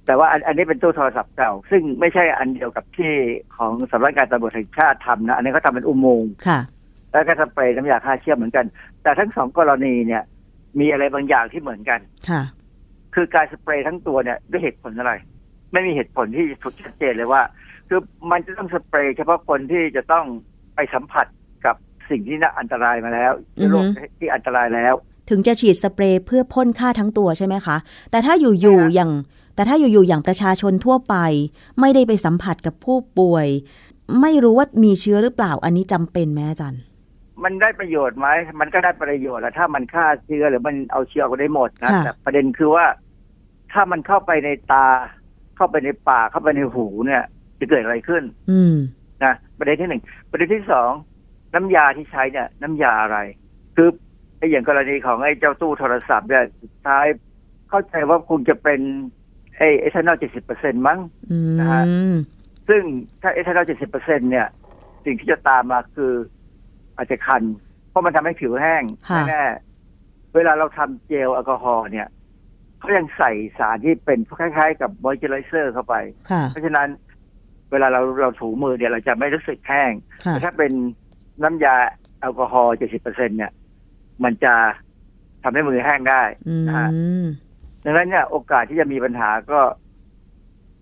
[0.05, 3.13] แต่ว่าอันอันนี้เป็นตู้โทรศัพท์เก่า ซึ่งไม่ใช่อันเดียวกับที่
[3.57, 6.59] ของสำนักงานตำรวจแห่งชาติทำนะ อันนี้เขาทำเป็นอุโมงค์ค่ะ
[7.11, 8.65] แล้วก็สเปรย์น้ำยาฆ่าเชื้อเหมือนกัน
[9.03, 10.23] แต่ทั้งสองกรณีเนี่ย
[10.79, 12.41] มีอะไรบางอย่างที่เหมือนกันค่ะ
[13.15, 15.13] คือการสเปรย์ทั้งตัวเนี่ยด้วยเหตุผลอะไร
[15.73, 17.41] ไม่มีเหตุผลที่ถูกชัดเจนเลยว่า
[17.89, 20.25] คือมันจะต้องสเปรย์เฉพาะคนที่จะต้อง
[20.75, 21.27] ไปสัมผัส
[21.65, 21.75] กับ
[22.09, 24.93] สิ่งที่น่าอันตรายมาแล้วหรือโรคอือฮึที่อันตรายแล้ว
[25.29, 27.77] ถึงจะฉีดสเปรย์เพื่อพ่นฆ่าทั้งตัวใช่ไหมคะ
[28.11, 29.11] แต่ถ้าอยู่ๆใช่ค่ะอย่าง
[29.55, 31.15] แต่ถ้าอยู่ๆอย่างประชาชนทั่วไป
[31.79, 33.47] ไม่ได้ไปสัมผัสกับผู้ป่วย
[34.21, 36.81] ไม่รู้ว่ามีเชื้อหรือเปล่าอันนี้จำเป็นไหมอาจารย์
[37.43, 38.27] มันได้ประโยชน์ไหม
[38.59, 42.85] มันก็ได้ประโยชน์แหละถ้ามันฆ่าเชื้อหรือมันเอาเชื้อออกได้หมดนะค่ะแต่ประเด็นคือว่า
[43.73, 44.85] ถ้ามันเข้าไปในตา
[45.55, 47.23] เข้าไปในปากเข้าไปในหูเนี่ย
[47.59, 48.75] จะเกิดอะไรขึ้น อืม
[49.23, 50.91] นะประเด็นที่หนึ่งประเด็นที่สอง
[51.55, 53.17] น้ำยาที่ใช้เนี่ย น้ำยาอะไร
[53.75, 53.89] คือ
[54.37, 57.05] ไอ้อย่างกรณีของไอ้เจ้าตู้โทรศัพท์เนี่ยสุดท้าย
[57.69, 58.79] เข้าใจว่าคงจะเป็น
[59.57, 60.99] ไอ้เอทานอลเจ็ดสิบเปอร์เซ็นมั้ง
[61.31, 61.83] อืนะฮะ
[62.13, 62.15] ม
[62.69, 62.83] ซึ่ง
[63.21, 64.47] ถ้าเอทานอลเจ็ดสิบเปอร์เซ็นเนี่ย
[65.05, 66.13] สิ่งที่จะตามมาคือ
[66.95, 67.43] อาจจะคัน
[67.89, 72.07] เพราะมันทำให้ผิวแห้งค่ะแน่ๆเวลาเราทำเจลแอลกอฮอล์เนี่ย
[72.79, 75.95] เขายังใส่สารที่เป็นคล้ายๆ กับมอยเจอไรเซอร์เข้าไป
[76.31, 76.87] ค่ะเพราะฉะนั้น
[77.71, 79.91] เวลาเราเราถูมือเนี่ยเราจะไม่รู้สึกแห้ง
[80.25, 80.71] ค่ะแต่ถ้าเป็น
[81.43, 81.75] น้ำยา
[82.19, 83.51] แอลกอฮอล์70%เนี่ย
[84.23, 84.53] มันจะ
[85.43, 86.89] ทำให้มือแห้งได้อืนะฮะ
[87.23, 87.25] ม
[87.83, 89.59] ดังนั้นเนี่ยโอกาสที่จะมีปัญหาก็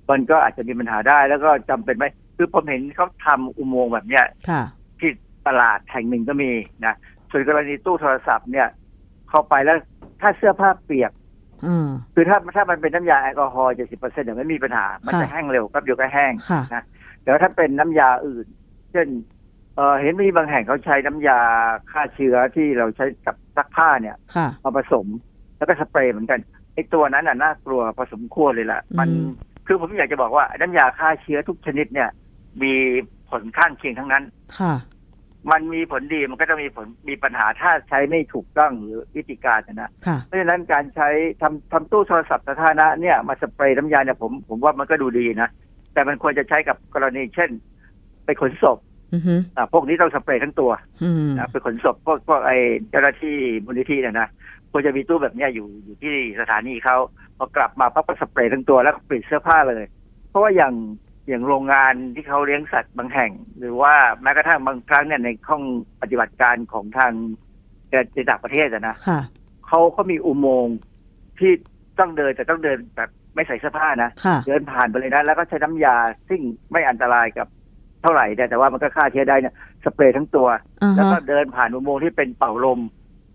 [0.09, 2.05] มันก็อาจจะมีปัญหาได้ แล้วก็จำเป็นไหม
[2.38, 4.63] คือผมเห็นเขาทำอุโมงค์แบบเนี้ยค่ะ
[4.99, 5.11] ที่
[5.47, 6.51] ตลาดแห่งหนึ่งก็มี
[6.85, 6.95] นะ
[7.31, 8.67] ส่วนกรณีตู้โทรศัพท์เนี่ย
[9.29, 9.77] เข้าไปแล้ว
[10.21, 11.16] ถ้าเสื้อผ้าเปียกอืม
[12.16, 16.84] คือถ้าถ้ามันเป็นน้ำยาแอลกอฮอล์70%เนี่ยไม่มีปัญหา มันจะค่ะแห้งเร็วแป๊บเดียวก็แห้งค่ะนะ
[17.22, 18.45] แต่ว่าถ้าเป็นน้ำยาอื่น
[18.91, 19.08] เช่น
[19.76, 21.39] เออเห็นมีบางแห่งเขาใช้น้ำยา
[21.91, 25.08] ฆ่าเชื้อที่เราใช้กับซักผ้าเนี่ยค่ะมาผสม
[25.58, 26.39] แล้วก็สเปรย์เหมือนกัน
[26.74, 29.30] ไอ้ตัวนั้นน่ะน่ากลัวพอสมควรเลยล่ะ มันอืม
[29.68, 32.10] คือผมอยากจะบอกว่าน้ำยาฆ่าเชื้อทุกชนิดเนี่ย
[32.64, 32.74] มี
[33.30, 34.24] ผลข้างเคียงทั้งนั้น
[34.60, 34.74] ค่ะ
[35.51, 41.09] มันมีผลดีมันก็จะมีผลมีปัญหาถ้าใช้ไม่ถูกต้องหรือวิธีการนะค่ะเพราะฉะนั้นการใช้
[41.41, 45.49] ทำทำตู้โทรศัพท์สาธารณะเนี่ยมาสเปรย์น้ำยาเนี่ยผมผมว่ามันก็ดูดีนะ
[45.93, 47.49] แต่มันควรจะใช้กับกรณีเช่น
[48.25, 48.77] ไปขนศพ
[49.13, 50.71] อือฮึอ่าพวกนี้ต้องสเปรย์ทั้งตัว
[51.03, 52.57] อืมนะไปขนศพพวกพวกไอ้
[52.89, 53.35] เจ้าหน้าที่
[53.65, 54.27] มูลนิธิเนี่ยนะ
[54.71, 56.97] ควรจะมีตู้แบบเนี้ยอยู่อยู่ที่สถานีเขา
[57.38, 59.83] พอกลับมาปั๊บก็สเปรย์ทั้งตัวแล้วก็เปลี่ยนเสื้อผ้าเลย
[60.29, 60.73] เพราะว่าอย่าง
[61.28, 65.63] อย่างโรงงานที่เขาเลี้ยงสัตว์บางแห่ง หรือว่าแม้กระทั่งบางครั้งเนี่ยในห้อง
[66.01, 67.11] ปฏิบัติการของทาง
[68.13, 69.19] ในต่างประเทศอะนะค่ะ
[69.67, 70.78] เขาเขามีอุโมงค์
[71.39, 71.51] ที่
[71.99, 75.97] ต้องเดินแต่ต้องเดินแบบไม่ใส่เสื้อผ้านะค่ะเดินผ่านไปเลยนะแล้วก็ใช้น้ำยา
[76.30, 77.47] ซึ่งไม่อันตรายกับ
[78.01, 79.55] เท่าไหร่แต่แต่ว่ามันก็ฆ่าเชื้อได้เนี่ย
[79.86, 80.47] สเปรย์ทั้งตัว
[80.82, 82.80] อ่าแล้วฮะก็เดินผ่านอุโมงค์ที่เป็นเป่าลม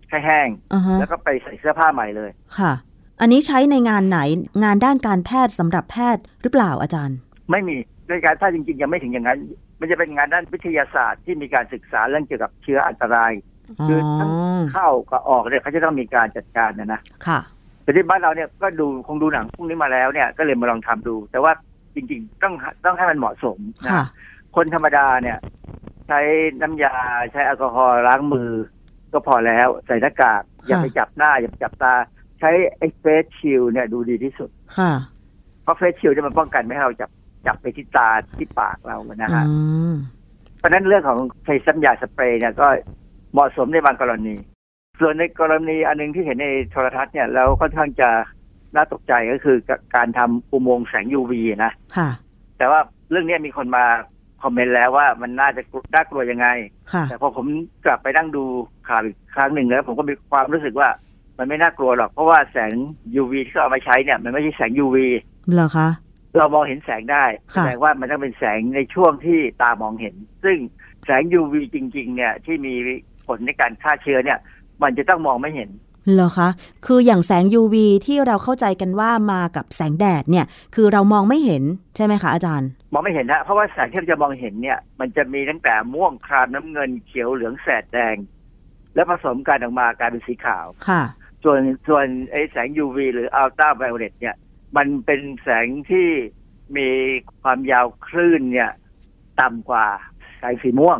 [0.09, 2.73] ให้แห้งอ่าฮะแล้วก็ไปใส่เสื้อผ้าใหม่เลยค่ะ
[3.21, 4.19] อันนี้ใช้ในงานไหน
[4.63, 7.17] งานด้านการแพทย์สำหรับแพทย์หรือเปล่าอาจารย์
[7.51, 7.75] ไม่มี
[8.09, 9.39] ด้วยการถ้าจริงๆยังไม่ถึงอย่างนั้น
[9.79, 13.31] มันจะเป็นงานด้านวิทยาศาสตร์ที่มีการศึกษาเรื่องเกี่ยวกับเชื้ออันตราย
[13.79, 14.29] อ๋อคือทั้ง
[14.71, 17.39] เข้ากับออกเนี่ยเขาจะต้องมีการจัดการนะนะค่ะ
[17.83, 21.51] แต่ที่บ้านเราเนี่ยก็ดูคงดูหนังพวกนี้มาแล้วเนี่ย ก็เลยมาลองทำดู แต่ว่า
[21.95, 22.53] จริง ๆ ต้อง
[22.85, 24.05] ต้องให้มันเหมาะสมนะค่ะ
[24.55, 25.37] คนธรรมดาเนี่ย
[26.07, 26.19] ใช้
[26.61, 26.95] น้ำยา
[27.31, 28.49] ใช้แอลกอฮอล์ล้างมือ
[29.13, 31.93] ก็พอแล้วใส่หน้ากากอย่าไปจับหน้า อย่าไปจับตา
[32.39, 34.91] ใช้ไอ้เฟสชิลเนี่ยดูดีที่สุด ค่ะ
[35.63, 37.09] เพราะเฟสชิลเนี่ยมันป้องกันไม่ให้เราจับ
[37.47, 39.55] จับไปที่ตาที่ปากเรานะฮะอื
[39.91, 39.93] ม
[40.57, 42.67] เพราะฉะนั้นเรื่องของใช้สัญญาสเปรย์เนี่ยก็
[43.33, 44.35] เหมาะสมในบางกรณี
[44.99, 48.09] ส่วนในกรณีอันหนึงที่เห็นในโทรทัศน์เนี่ยแล้วค่อนข้างจะ
[48.75, 49.57] น่าตกใจก็คือ
[49.95, 52.09] การทำอุโมงค์แสง UV นะค่ะ
[52.57, 52.79] แต่ว่า
[53.09, 53.85] เรื่องเนี้ยมีคนมา
[54.43, 56.47] คอมเมนต์แล้วว่ามันน่าจะกลัวน่ากลัวยังไง
[56.93, 57.45] ค่ะแต่พอผม
[57.85, 58.43] กลับไปนั่งดู
[58.87, 60.89] ข่าวอีกครั้งหนึ่งแล้ว ผมก็มีความรู้สึกว่า
[61.37, 62.71] มันไม่น่ากลัวหรอก เพราะว่าแสง
[63.21, 64.97] UV ที่เขาเอามาใช้เนี่ย มันไม่ใช่แสง UV
[65.53, 65.87] เหรอคะ
[66.37, 70.57] เรามองเห็นแสงได้แสค่ะดงว่ามันต้องเป็นแสงในช่วงที่ตามองเห็น ซึ่ง
[71.05, 72.73] แสง UV จริง ๆ เนี่ยที่มี
[73.27, 74.39] ผลในการฆ่าเชื้อเนี่ย
[74.83, 75.69] มันจะต้องมองไม่เห็น
[76.13, 76.49] เหรอคะ
[76.85, 77.75] คืออย่างแสง UV
[78.05, 81.63] ที่เราเข้าใจกันว่ามากับแสงแดดเนี่ย คือเรามองไม่เห็น
[81.95, 88.15] ใช่ไหมคะอาจารย์ มองไม่เห็นฮะเพราะว่าแสงที่เราจะมองเห็นเนี่ย มันจะมีตั้งแต่ม่วงครามน้ำเงินเขียวเหลืองแสดแดง
[88.95, 91.03] แล้วผสมกันออกมากลายเป็นสีขาว ค่ะ
[91.43, 94.35] ส่วนส่วนไอ้แสง UV หรืออัลตราไวโอเลตเนี่ย
[94.77, 96.07] มันเป็นแสงที่
[96.77, 96.89] มี
[97.41, 98.71] ความยาวคลื่นเนี่ย
[99.41, 99.85] ต่ำกว่า
[100.39, 100.99] แสงสีม่วง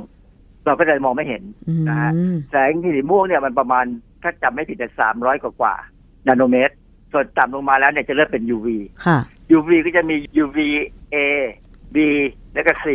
[0.66, 2.12] เราก็จะมองไม่เห็นอืมนะฮะ
[2.50, 3.86] แสงสีม่วงเนี่ยมันประมาณ
[4.24, 6.76] ถ้าจำไม่ผิดจะสามร้อยกว่าๆนาโนเมตร
[7.12, 8.68] ส่วนต่ำลงมาแล้วเนี่ยจะเริ่มเป็น UV
[9.06, 9.18] ค่ะ
[9.58, 11.16] UV ก็จะมี UVA
[11.96, 11.98] B
[12.54, 12.86] แล้วก็ C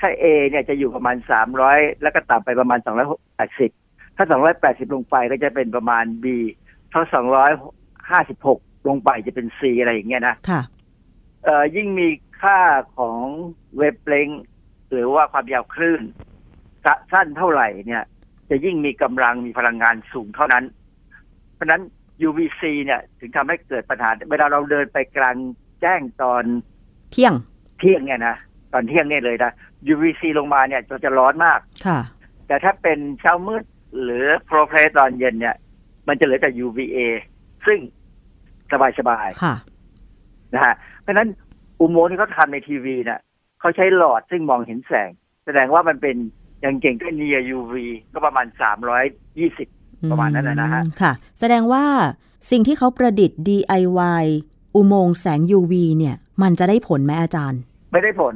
[0.00, 1.16] ถ้า A เนี่ยจะอยู่ประมาณ
[1.58, 2.78] 300 แล้วก็ต่ำไปประมาณ
[3.42, 4.24] 280 ถ้า
[4.60, 6.26] 280 ลงไปก็จะเป็นประมาณ B
[6.92, 7.02] ถ้า
[8.32, 10.62] 256 ลงไปจะเป็น C อะไรอย่างเงี้ยนะค่ะ
[11.44, 12.08] เอ่อยิ่งมี
[12.40, 12.60] ค่า
[12.98, 13.20] ของ
[13.76, 14.28] เวฟเลง
[14.92, 16.02] หรือว่าความยาวคลื่น
[17.12, 18.02] สั้นเท่าไหร่เนี่ย
[18.50, 20.64] จะยิ่งมีกำลังมีพลังงานสูงเท่านั้น
[21.54, 21.82] เพราะฉะนั้น
[22.28, 25.36] UVC เนี่ย ถึงทำให้เกิดปัญหา เวลาเราเดินไปกลาง
[25.80, 26.44] แจ้งตอน
[27.12, 27.34] เที่ยง
[27.78, 28.36] เที่ยงเนี่ยนะ
[28.72, 29.52] ตอนเที่ยงเนี่ยเลยนะ
[29.92, 32.00] UVC ลงมาเนี่ยจะจะร้อนมากค่ะ
[32.46, 33.64] แต่ถ้าเป็นเช้ามืด
[34.02, 35.56] หรือโปรเพลตอนเย็นเนี่ย
[36.08, 36.98] มันจะเหลือแต่ UVA
[37.66, 37.78] ซึ่ง
[38.98, 39.54] สบายๆค่ะ
[40.54, 41.28] นะฮะเพราะฉะนั้น
[41.80, 43.20] อุโมงค์ที่เขาทำในทีวีเนี่ย
[43.60, 45.10] เขาใช้หลอดซึ่งมองเห็นแสง
[45.44, 46.16] แสดงว่ามันเป็น
[46.60, 47.74] อย่างเก่งก็ near UV
[48.12, 48.46] ก็ประมาณ
[49.12, 51.84] 320ประมาณนั้นนะนะฮะอืมค่ะ แสดงว่า
[52.50, 54.24] สิ่งที่เขาประดิษฐ์ DIY
[54.74, 57.60] อุโมงค์แสง UV เนี่ย มันจะได้ผลไหมอาจารย์
[57.92, 58.34] ไม่ได้ผล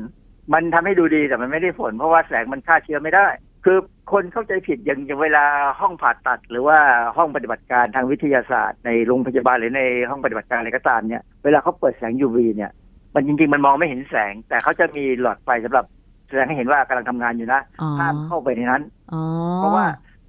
[0.52, 3.28] มันทำให้ดูดีแต่มันไม่ได้ผล เพราะว่าแสงมันฆ่าเชื้อไม่ได้
[3.70, 3.80] คือ
[4.12, 5.44] คนเข้าใจผิดอย่างอย่างเวลา
[5.80, 6.78] ห้องผ่าตัด หรือว่า
[7.16, 12.70] ห้องปฏิบัติการทางวิทยาศาสตร์ ในโรงพยาบาลหรือในห้องปฏิบัติการอะไรก็ตามเนี่ยเวลาเขาเปิดแสง UV เนี่ย
[13.14, 15.84] มันจริงๆมันมองไม่เห็นแสง แต่เขาจะมีหลอดไฟสำหรับ
[16.28, 19.22] แสดงให้เห็นว่ากำลังทำงานอยู่นะอ๋อห้ามเข้าไปในนั้นอ๋อ
[19.56, 19.86] เพราะว่า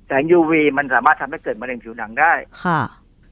[0.07, 2.33] แสง UV มันสามารถทำให้เกิดมะเร็งผิวหนังได้
[2.65, 2.81] ค่ะ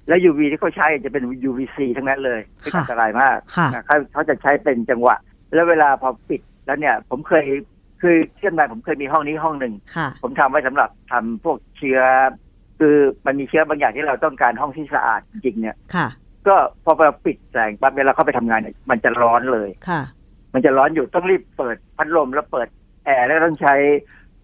[0.08, 5.16] และ UV ที่เขาใช้จะเป็น UVC ทั้งนั้นเลยซึ่งค่ะอันตรายมากค่ะนะเขาเขาจะใช้เป็นจังหวะ
[5.54, 7.46] แล้วเวลาพอปิดแล้วเนี่ย ผมเคย
[8.02, 12.00] คือเชื่อมานผมเคยมีห้องนี้ห้องหนึ่งค่ะผมทำไว้สำหรับทำพวกเชื้อ
[12.80, 12.96] คือ
[13.26, 16.08] มันมีเชื้อบางอย่างที่เราต้องการห้องที่สะอาดจริงๆเนี่ยค่ะ
[16.48, 20.02] ก็พอเราปิดแสงปั๊บเวลาเข้าไปทำงานเนี่ยมันจะร้อนเลยค่ะ
[20.54, 22.68] มันจะร้อนอยู่ต้องรีบเปิดพัดลมแล้วเปิด
[23.06, 23.76] แอร์แล้วต้องใช้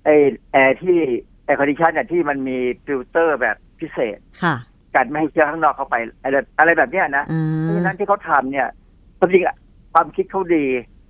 [0.04, 0.10] ไอ
[0.52, 0.98] แอร์ที่
[1.46, 4.56] air condition เนี่ยที่มันมีฟิลเตอร์แบบพิเศษค่ะ
[4.96, 8.68] กันไม่ให้เชื้อข้างนอกเข้าไปอะไรอะไรแบบเนี้ยนะอืเพราะฉะนั้นที่เขาทำเนี่ย
[9.20, 9.56] ความจริงอะ
[9.94, 10.66] ความคิดเขาดี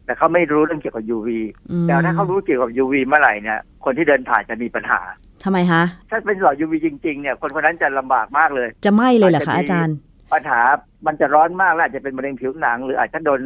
[0.06, 1.30] แต่เขาไม่รู้เรื่องเกี่ยวกับ UV
[1.72, 5.02] อืมแต่ถ้าเขารู้เกี่ยวกับ UV เมื่อไหร่เนี่ยคนที่เดินผ่านจะมีปัญหา
[5.44, 9.96] ทำไมคะถ้าเป็นหลอด UV จริงๆเนี่ยคนคนนั้นจะลำบากมากเลย จะไหม้เลยเหรออาจคะจะมีอาจารย์
[10.34, 10.62] ปัญหา
[11.06, 13.42] มันจะร้อนมากและอาจจะเป็นมะเร็งผิวหนัง หรืออาจจะโดน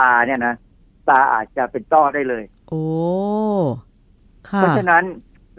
[0.00, 0.54] ตาเนี่ยนะ
[1.08, 2.84] ตาอาจจะเป็นต้อได้เลย โอ้
[4.48, 5.04] ค่ะเพราะฉะนั้น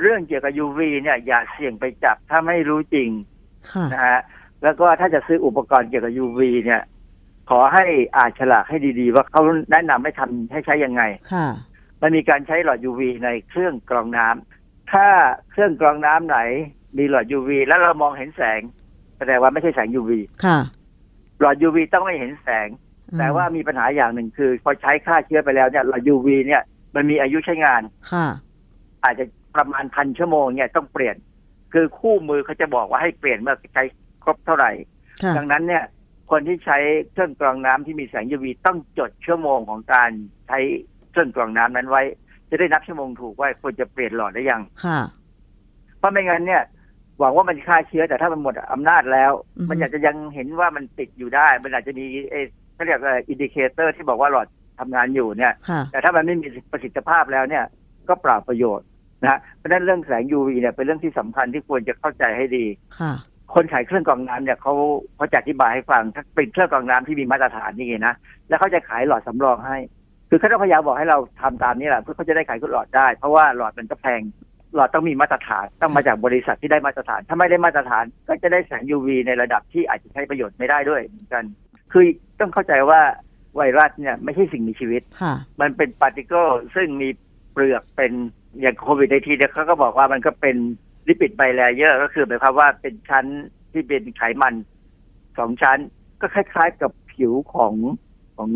[0.02, 3.10] เรื่องเกี่ยวกับ UV เนี่ยอย่าเสี่ยงไปจับถ้าไม่รู้จริง
[3.74, 4.20] ค่ะนะฮะ
[4.64, 6.82] แล้วก็ถ้าจะซื้ออุปกรณ์เกี่ยวกับ UV เนี่ย
[7.50, 7.86] ขอให้
[8.18, 9.42] อ่านฉลากให้ดีๆ ว่าเขา
[9.72, 11.48] แนะนำให้ทำให้ใช้ยังไงค่ะ
[12.02, 15.08] มันมีการใช้หลอด UV ในเครื่องกรองน้ำถ้า
[15.52, 16.40] เครื่องกรองน้ำไหน
[16.98, 18.62] มีหลอด UV แล้วเรามองเห็นแสง
[19.18, 20.12] แสดงว่าไม่ใช่แสง UV
[20.46, 20.60] ค่ะ
[21.40, 22.68] หลอด UV ต้องไม่เห็นแสง
[23.20, 26.62] แต่ว่ามีปัญหาอย่างหนึ่งคือ พอใช้ฆ่าเชื้อไปแล้วเนี่ยหลอด UV เนี่ย
[26.96, 27.82] มันมีอายุใช้งาน
[28.12, 28.28] ค่ะ
[29.04, 29.26] อาจจะ
[29.56, 31.16] ประมาณพันชั่วโมงเนี่ยต้องเปลี่ยน
[31.74, 33.84] คือคู่มือเขาจะบอกว่าให้เปลี่ยนเมื่อใช้
[34.24, 34.72] ครบเท่าไหร่
[35.24, 35.84] ค่ะดังนั้นเนี่ย
[36.32, 36.78] คนที่ใช้
[37.12, 40.10] เครื่องกรองน้ำที่มีแสง UV ต้องจดชั่วโมงของการ
[40.48, 40.60] ใช้
[41.12, 42.04] เครื่องกรองน้ำนั้นไว้
[42.50, 45.00] จะได้นับชั่วโมงถูกว่าควรจะเปลี่ยนหลอดได้ยังค่ะ
[46.00, 46.64] เพราะไม่งั้นเนี่ย
[47.20, 54.48] หวังว่ามันฆ่าเชื้อแต่ถ้ามันหมดอำนาจแล้วอือฮึมันอยากจะยังเห็นว่ามันติดอยู่ได้ มันอาจจะมีเออเขาเรียกว่า indicator ที่บอกว่าหลอด
[54.80, 57.64] ทำงานอยู่เนี่ยค่ะแต่ถ้ามันไม่มีประสิทธิภาพแล้วเนี่ย
[58.10, 58.88] ก็เปล่าประโยชน์
[59.22, 62.66] นะฮะเพราะฉะนั้นเรื่องแสง UV เนี่ยเป็นเรื่องที่สำคัญที่ควรจะเข้าใจให้ดี
[63.48, 64.74] ค่ะคนขายเครื่องกรองน้ำเนี่ยเขา
[65.16, 68.16] เขาจะอธิบายให้ฟังถ้าเป็นเครื่องกรองน้ำที่มีมาตรฐานนี่ไงนะ
[68.50, 69.78] แล้วเขาจะขายหลอดสำรองให้
[70.30, 74.22] คือเขาต้องพยายามบอกให้เราทำตามนี้แหละเพื่อเขาจะได้ขายหลอดได้ เพราะว่าหลอดมันก็แพง
[74.76, 81.44] หลอดต้องมีมาตรฐานต้องมาจากบริษัทที่ได้มาตรฐาน ถ้าไม่ได้มาตรฐานก็จะได้แสง UV ในระดับที่อาจจะใช้ประโยชน์ไม่ได้ด้วยเหมือนกัน
[81.92, 82.04] คือ
[82.40, 83.02] ต้องเข้าใจว่า
[83.56, 87.10] ไวรัสเนี่ยไม่ใช่สิ่งมีชีวิตค่ะมันเป็นปาร์ติเคิลซึ่งมี
[87.52, 88.12] เปลือกเป็น
[88.62, 90.58] อย่างโควิดในทีเนี่ยเขาก็บอกว่ามันก็เป็น
[91.08, 93.26] ลิปิดไบแลเยอร์ก็คือหมายความว่าเป็นชั้น
[93.72, 94.54] ที่เป็นไขมัน
[95.38, 95.80] สองชั้น
[96.22, 97.74] ก็คล้ายๆกับผิวของ
[98.38, 98.52] ของ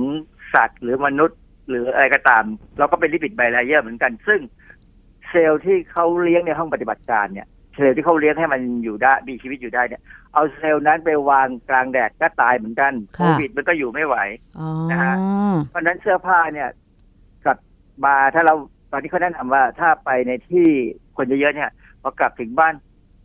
[0.54, 1.40] สัตว์หรือมนุษย์
[1.70, 2.44] หรืออะไรก็ตาม
[2.78, 4.40] เราก็เป็นลิปิดไบแลเยอร์เหมือนกัน ซึ่ง
[5.30, 10.02] เซลล์ที่เขาเลี้ยงในห้องปฏิบัติการเนี่ยเซลล์ที่เขาเลี้ยงให้มันอยู่ได้มีชีวิตอยู่ได้เนี่ย
[10.34, 14.16] เอาเซลล์นั้นไปวางกลางแดดก็ตายเหมือนกันค่ะโควิดมันก็อยู่ไม่ไหว
[14.60, 15.16] อ๋อนะฮะ
[15.70, 16.70] เพราะฉะนั้นเสื้อผ้าเนี่ย
[17.46, 17.58] กลับ
[18.06, 18.56] มาถ้าเรา
[18.92, 20.68] ตอนที่เขาแนะนำว่าถ้าไปในที่
[21.18, 21.70] คนเยอะๆเนี่ย
[22.02, 22.74] พอกลับถึงบ้าน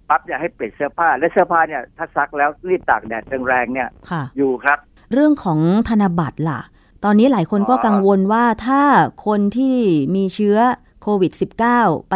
[0.08, 4.78] ปั๊บเนี่ยให้เปลี่ยนเสื้อผ้า และเสื้อผ้าเนี่ยถ้าซักแล้วรีบตากแดดแรงๆเนี่ยค่ะอยู่ครับ
[5.12, 5.58] เรื่องของ
[5.88, 6.60] ธนบัตรล่ะ
[7.04, 8.82] ตอนนี้หลายคนก็อ๋อกังวลว่าถ้า
[9.26, 9.76] คนที่
[10.14, 10.58] มีเชื้อ
[11.02, 11.32] โควิด
[11.70, 12.14] -19 ไป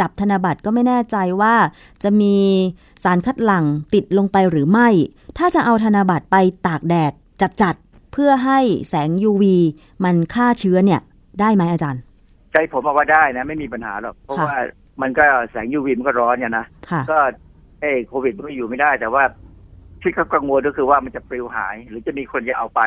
[0.00, 1.54] จับธนบัตรก็ไม่แน่ใจว่า
[2.02, 2.36] จะมี
[3.04, 3.64] สารคัดหลั่ง
[3.94, 4.88] ติดลงไปหรือไม่
[5.38, 6.36] ถ้าจะเอาธนบัตรไป
[6.66, 7.12] ตากแดด
[7.62, 9.44] จัดๆเพื่อให้แสง UV
[10.04, 11.00] มันฆ่าเชื้อเนี่ย
[11.40, 12.02] ได้ไหมอาจารย์
[12.52, 14.56] ใจผมบอกว่าได้นะ ไม่มีปัญหาหรอก เพราะค่ะว่า
[15.02, 17.18] มันก็แสง UV มันก็ร้อนเนี่ยนะค่ะก็
[17.80, 19.22] เอ้ยโควิดมันก็อยู่ไม่ได้ แต่ว่า
[20.02, 22.80] ที่เขากังวลก็คือว่ามันจะปลิวหาย หรือจะมีคนจะเอาไป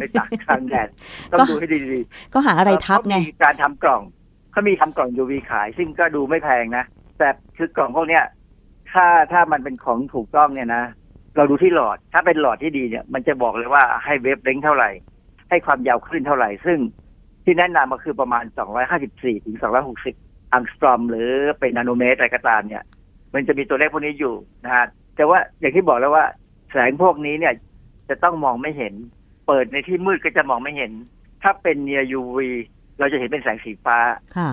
[0.00, 0.88] ไปตากกลางแดด
[1.30, 4.02] ต้องก็ดูให้ดีๆก็หาอะไรทับไงเขามีการทำกล่อง
[4.52, 6.84] เขามีทำกล่อง UV ขาย ซึ่งก็ดูไม่แพงนะ
[7.18, 8.24] แต่คือกล่องพวกเนี้ย
[8.92, 10.84] ถ้าถ้ามันเป็นของถูกต้องเนี่ยนะ
[11.36, 14.90] เราดูที่หลอด ถ้าเป็นหลอดที่ดีเนี่ย มันจะบอกเลยว่าให้เวฟเลงเท่าไหร่
[15.50, 16.78] ให้ความยาวคลื่นเท่าไหร่ ซึ่ง
[17.44, 18.44] ที่แนะนำมาคือประมาณ
[18.94, 22.84] 254 ถึง 260 อังสตรอมหรือเป็นนาโนเมตรอะไรก็ตามเนี่ย
[23.34, 24.34] มันจะมีตัวเลขพวกนี้อยู่
[24.64, 24.86] นะฮะ
[25.16, 26.24] แต่ว่าอย่างที่บอกแล้วว่า
[26.72, 27.54] แสงพวกนี้เนี่ย
[28.08, 28.94] จะต้องมองไม่เห็น
[29.46, 30.92] เปิดในที่มืดก็จะมองไม่เห็น
[31.42, 32.38] ถ้าเป็นเนีย UV
[32.98, 33.98] เราจะเห็นเป็นแสงสีฟ้า
[34.36, 34.50] ค่ะ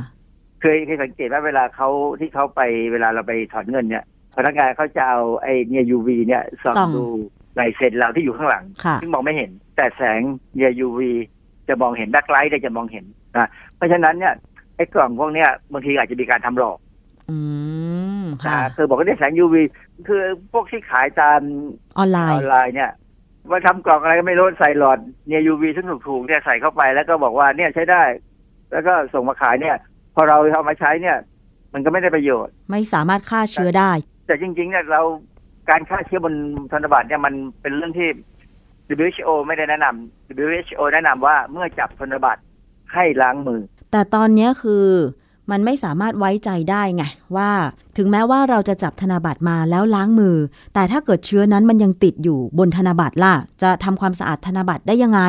[0.62, 1.90] เคยเคยสังเกตว่าเวลาเขา
[2.20, 4.04] ที่เขาไปเวลาเราไปถอนเงินเนี่ย
[4.36, 7.06] พนักงานเขาจะเอาไอ้เนีย UV เนี่ยส่องส่องดู
[7.60, 10.22] ลายเซ็นเราที่อยู่ข้างหลังค่ะซึ่งมองไม่เห็น แต่แสง
[10.56, 11.00] เนีย UV
[11.68, 14.34] จะมองเห็นแบ็คไลท์ได้จะมองเห็นนะเพราะฉะนั้นเนี่ย
[14.76, 16.78] ไอ้กล่องพวกเนี้ยบางทีอาจจะมีการทำหลอก
[17.30, 17.38] อื
[18.22, 19.56] มนะค่ะคือบอกว่าเนี่ยแสง UV
[20.08, 20.22] คือ
[20.54, 21.40] พวกที่ขายตาม
[21.98, 22.92] ออนไลอน์อนไลน์เนี่ย
[23.50, 28.04] ว่าทำกล่องอะไรก็ไม่รู้ใส่หลอดเนี่ย UV ซึ่งถูกๆเนี่ยใส่เข้าไปแล้วก็บอกว่าเนี่ยใช้ได้
[28.72, 29.78] แล้วก็ส่งมาขายเนี่ย
[30.16, 31.18] พอเราเอามาใช้เนี่ย
[31.74, 33.92] มันก็ไม่ได้ประโยชน์ ไม่สามารถฆ่าเชื้อได้
[34.28, 35.02] แต่จริง ๆ เนี่ยเรา
[35.70, 36.34] การฆ่าเชื้อบน
[36.72, 38.10] ธนบัตรเนี่ยมันเป็นเรื่องที่
[39.04, 42.42] WHO ไม่ได้แนะนำ WHO แนะนำว่าเมื่อจับธนบัตร
[42.94, 43.62] ให้ล้างมือ
[43.94, 44.86] แต่ตอนเนี้ยคือ
[45.52, 47.04] มันไม่สามารถไว้ใจได้ไง
[47.36, 47.50] ว่า
[47.98, 50.36] ถึงแม้ว่าเราจะจับธนบัตรมาแล้วล้างมือ
[50.74, 55.22] แต่ถ้าเกิดเชื้อนั้นมันยังติดอยู่บนธนบัตรล่ะ จะทำความสะอาดธนบัตรได้ยังไง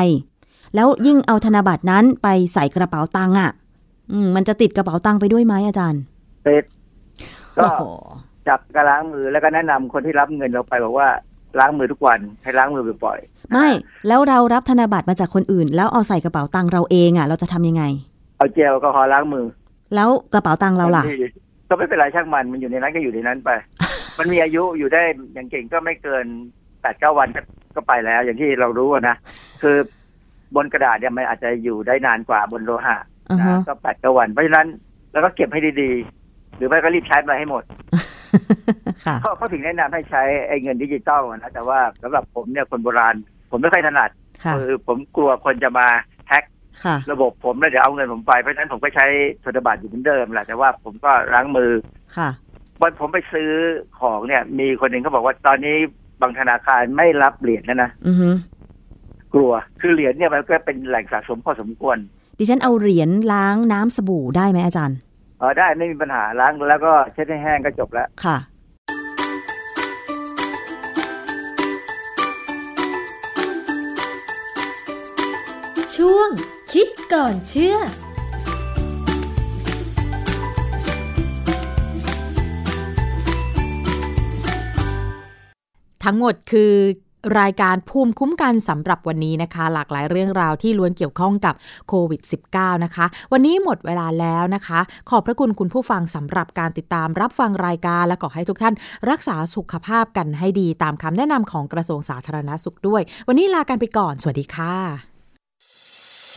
[0.75, 3.51] แล้วยิ่งเอาธนบัตรนั้นไปใส่กระเป๋าตังค์อะ
[4.11, 6.01] อืมมันจะติดกระเป๋าตังค์ไปด้วยไหมอาจารย์
[6.43, 6.63] เป็ด
[7.57, 7.83] ก็โอ้โห
[8.47, 11.07] จับกระล้างมือแล้วก็แนะนำคนที่รับเงินเราไปบอกว่า
[11.59, 13.67] ล้างมือทุกวันให้ล้างมือบ่อยๆไม่
[14.07, 17.83] แล้วเรารับธนบัตรมาจากคนอื่น แล้วเอาใส่กระเป๋าตังค์เราเองอะ เราจะทำยังไง
[18.37, 19.45] เอาเจลแอลกอฮอล์ล้างมือ
[19.95, 21.27] แล้วกระเป๋าตังค์เราล่ะบงที
[21.69, 23.49] ก็ไม่เป็นไรช่างมันมันอยู่ในนั้นก็อยู่ในนั้นไป
[24.19, 25.01] มันมีอายุอยู่ได้
[25.33, 26.25] อย่างเก่งก็ไม่เกิน
[26.81, 27.41] แปดเก้าวันก็
[27.75, 29.15] ก็ไปแล้ว อย่างที่เรารู้อะนะ
[29.61, 29.77] คือ
[30.55, 32.97] บบนกระดาษเนี่ยมันอาจจะอยู่ได้นานกว่าบนโลหะ
[33.29, 34.67] อ่านะฮะก็แปดกวัน เพราะฉะนั้น
[35.11, 37.63] แล้วก็เก็บให้ดีๆ หรือไม่ก็รีบใช้มาให้หมด
[39.05, 43.15] ค่ะเขาเขาถึงแนะนำให้ใช้ไอ้เงินดิจิตอลอะนะแต่ว่าสำหรับผมเนี่ยคนโบราณ
[43.51, 44.09] ผมไม่ค่อยถนัด
[44.43, 46.14] ค่ะคือผมกลัวคนจะมาแฮ็กค่ะ
[47.11, 49.05] ระบบผมแล้วเดี๋ยวเอาเงินผมไป เพราะฉะนั้นผมก็ใช้
[49.43, 51.71] ธนบัตรอยู่เหมือนเดิมแหละแต่ว่าผมก็ล้างมือ
[52.17, 52.29] ค่ะ
[52.81, 53.51] วันผมไปซื้อ
[53.99, 55.75] ของเนี่ย มีคนหนึ่งเขาบอกว่าตอนนี้
[56.21, 58.29] บางธนาคารไม่รับเหรียญแล้วนะอือฮึ
[59.33, 59.51] กลัว
[59.81, 61.97] คือเหรียญเนี่ยมันก็เป็นแหล่งสะสมพอสมควร
[62.39, 64.97] ดิฉันเอาเหรียญล้างน้ำสบู่ได้ไหมอาจารย์
[65.39, 68.37] เออได้ไม่มีปัญหาล้างแล้วก็เช็ดให้แห้งก็จบแล้วค่ะ
[76.01, 76.29] ช่วง
[76.73, 77.77] คิดก่อนเชื่อ
[86.03, 86.73] ทั้งหมดคือ
[87.39, 91.55] รายการภูมิคุ้มกันสำหรับวันนี้นะคะ หลากหลายเรื่องราวที่ล้วนเกี่ยวข้องกับ
[91.87, 92.21] โควิด
[92.53, 94.79] -19 นะคะ วันนี้หมดเวลาแล้วนะคะ
[95.09, 98.75] ขอบพระคุณคุณผู้ฟังสำหรับการติดตามรับฟังรายการ และขอให้ทุกท่าน
[99.09, 105.14] รักษาสุขภาพกันให้ดีตามคำแนะนำของกระทรวงสาธารณสุขด้วย วันนี้ลากันไปก่อน สวัสดีค่ะ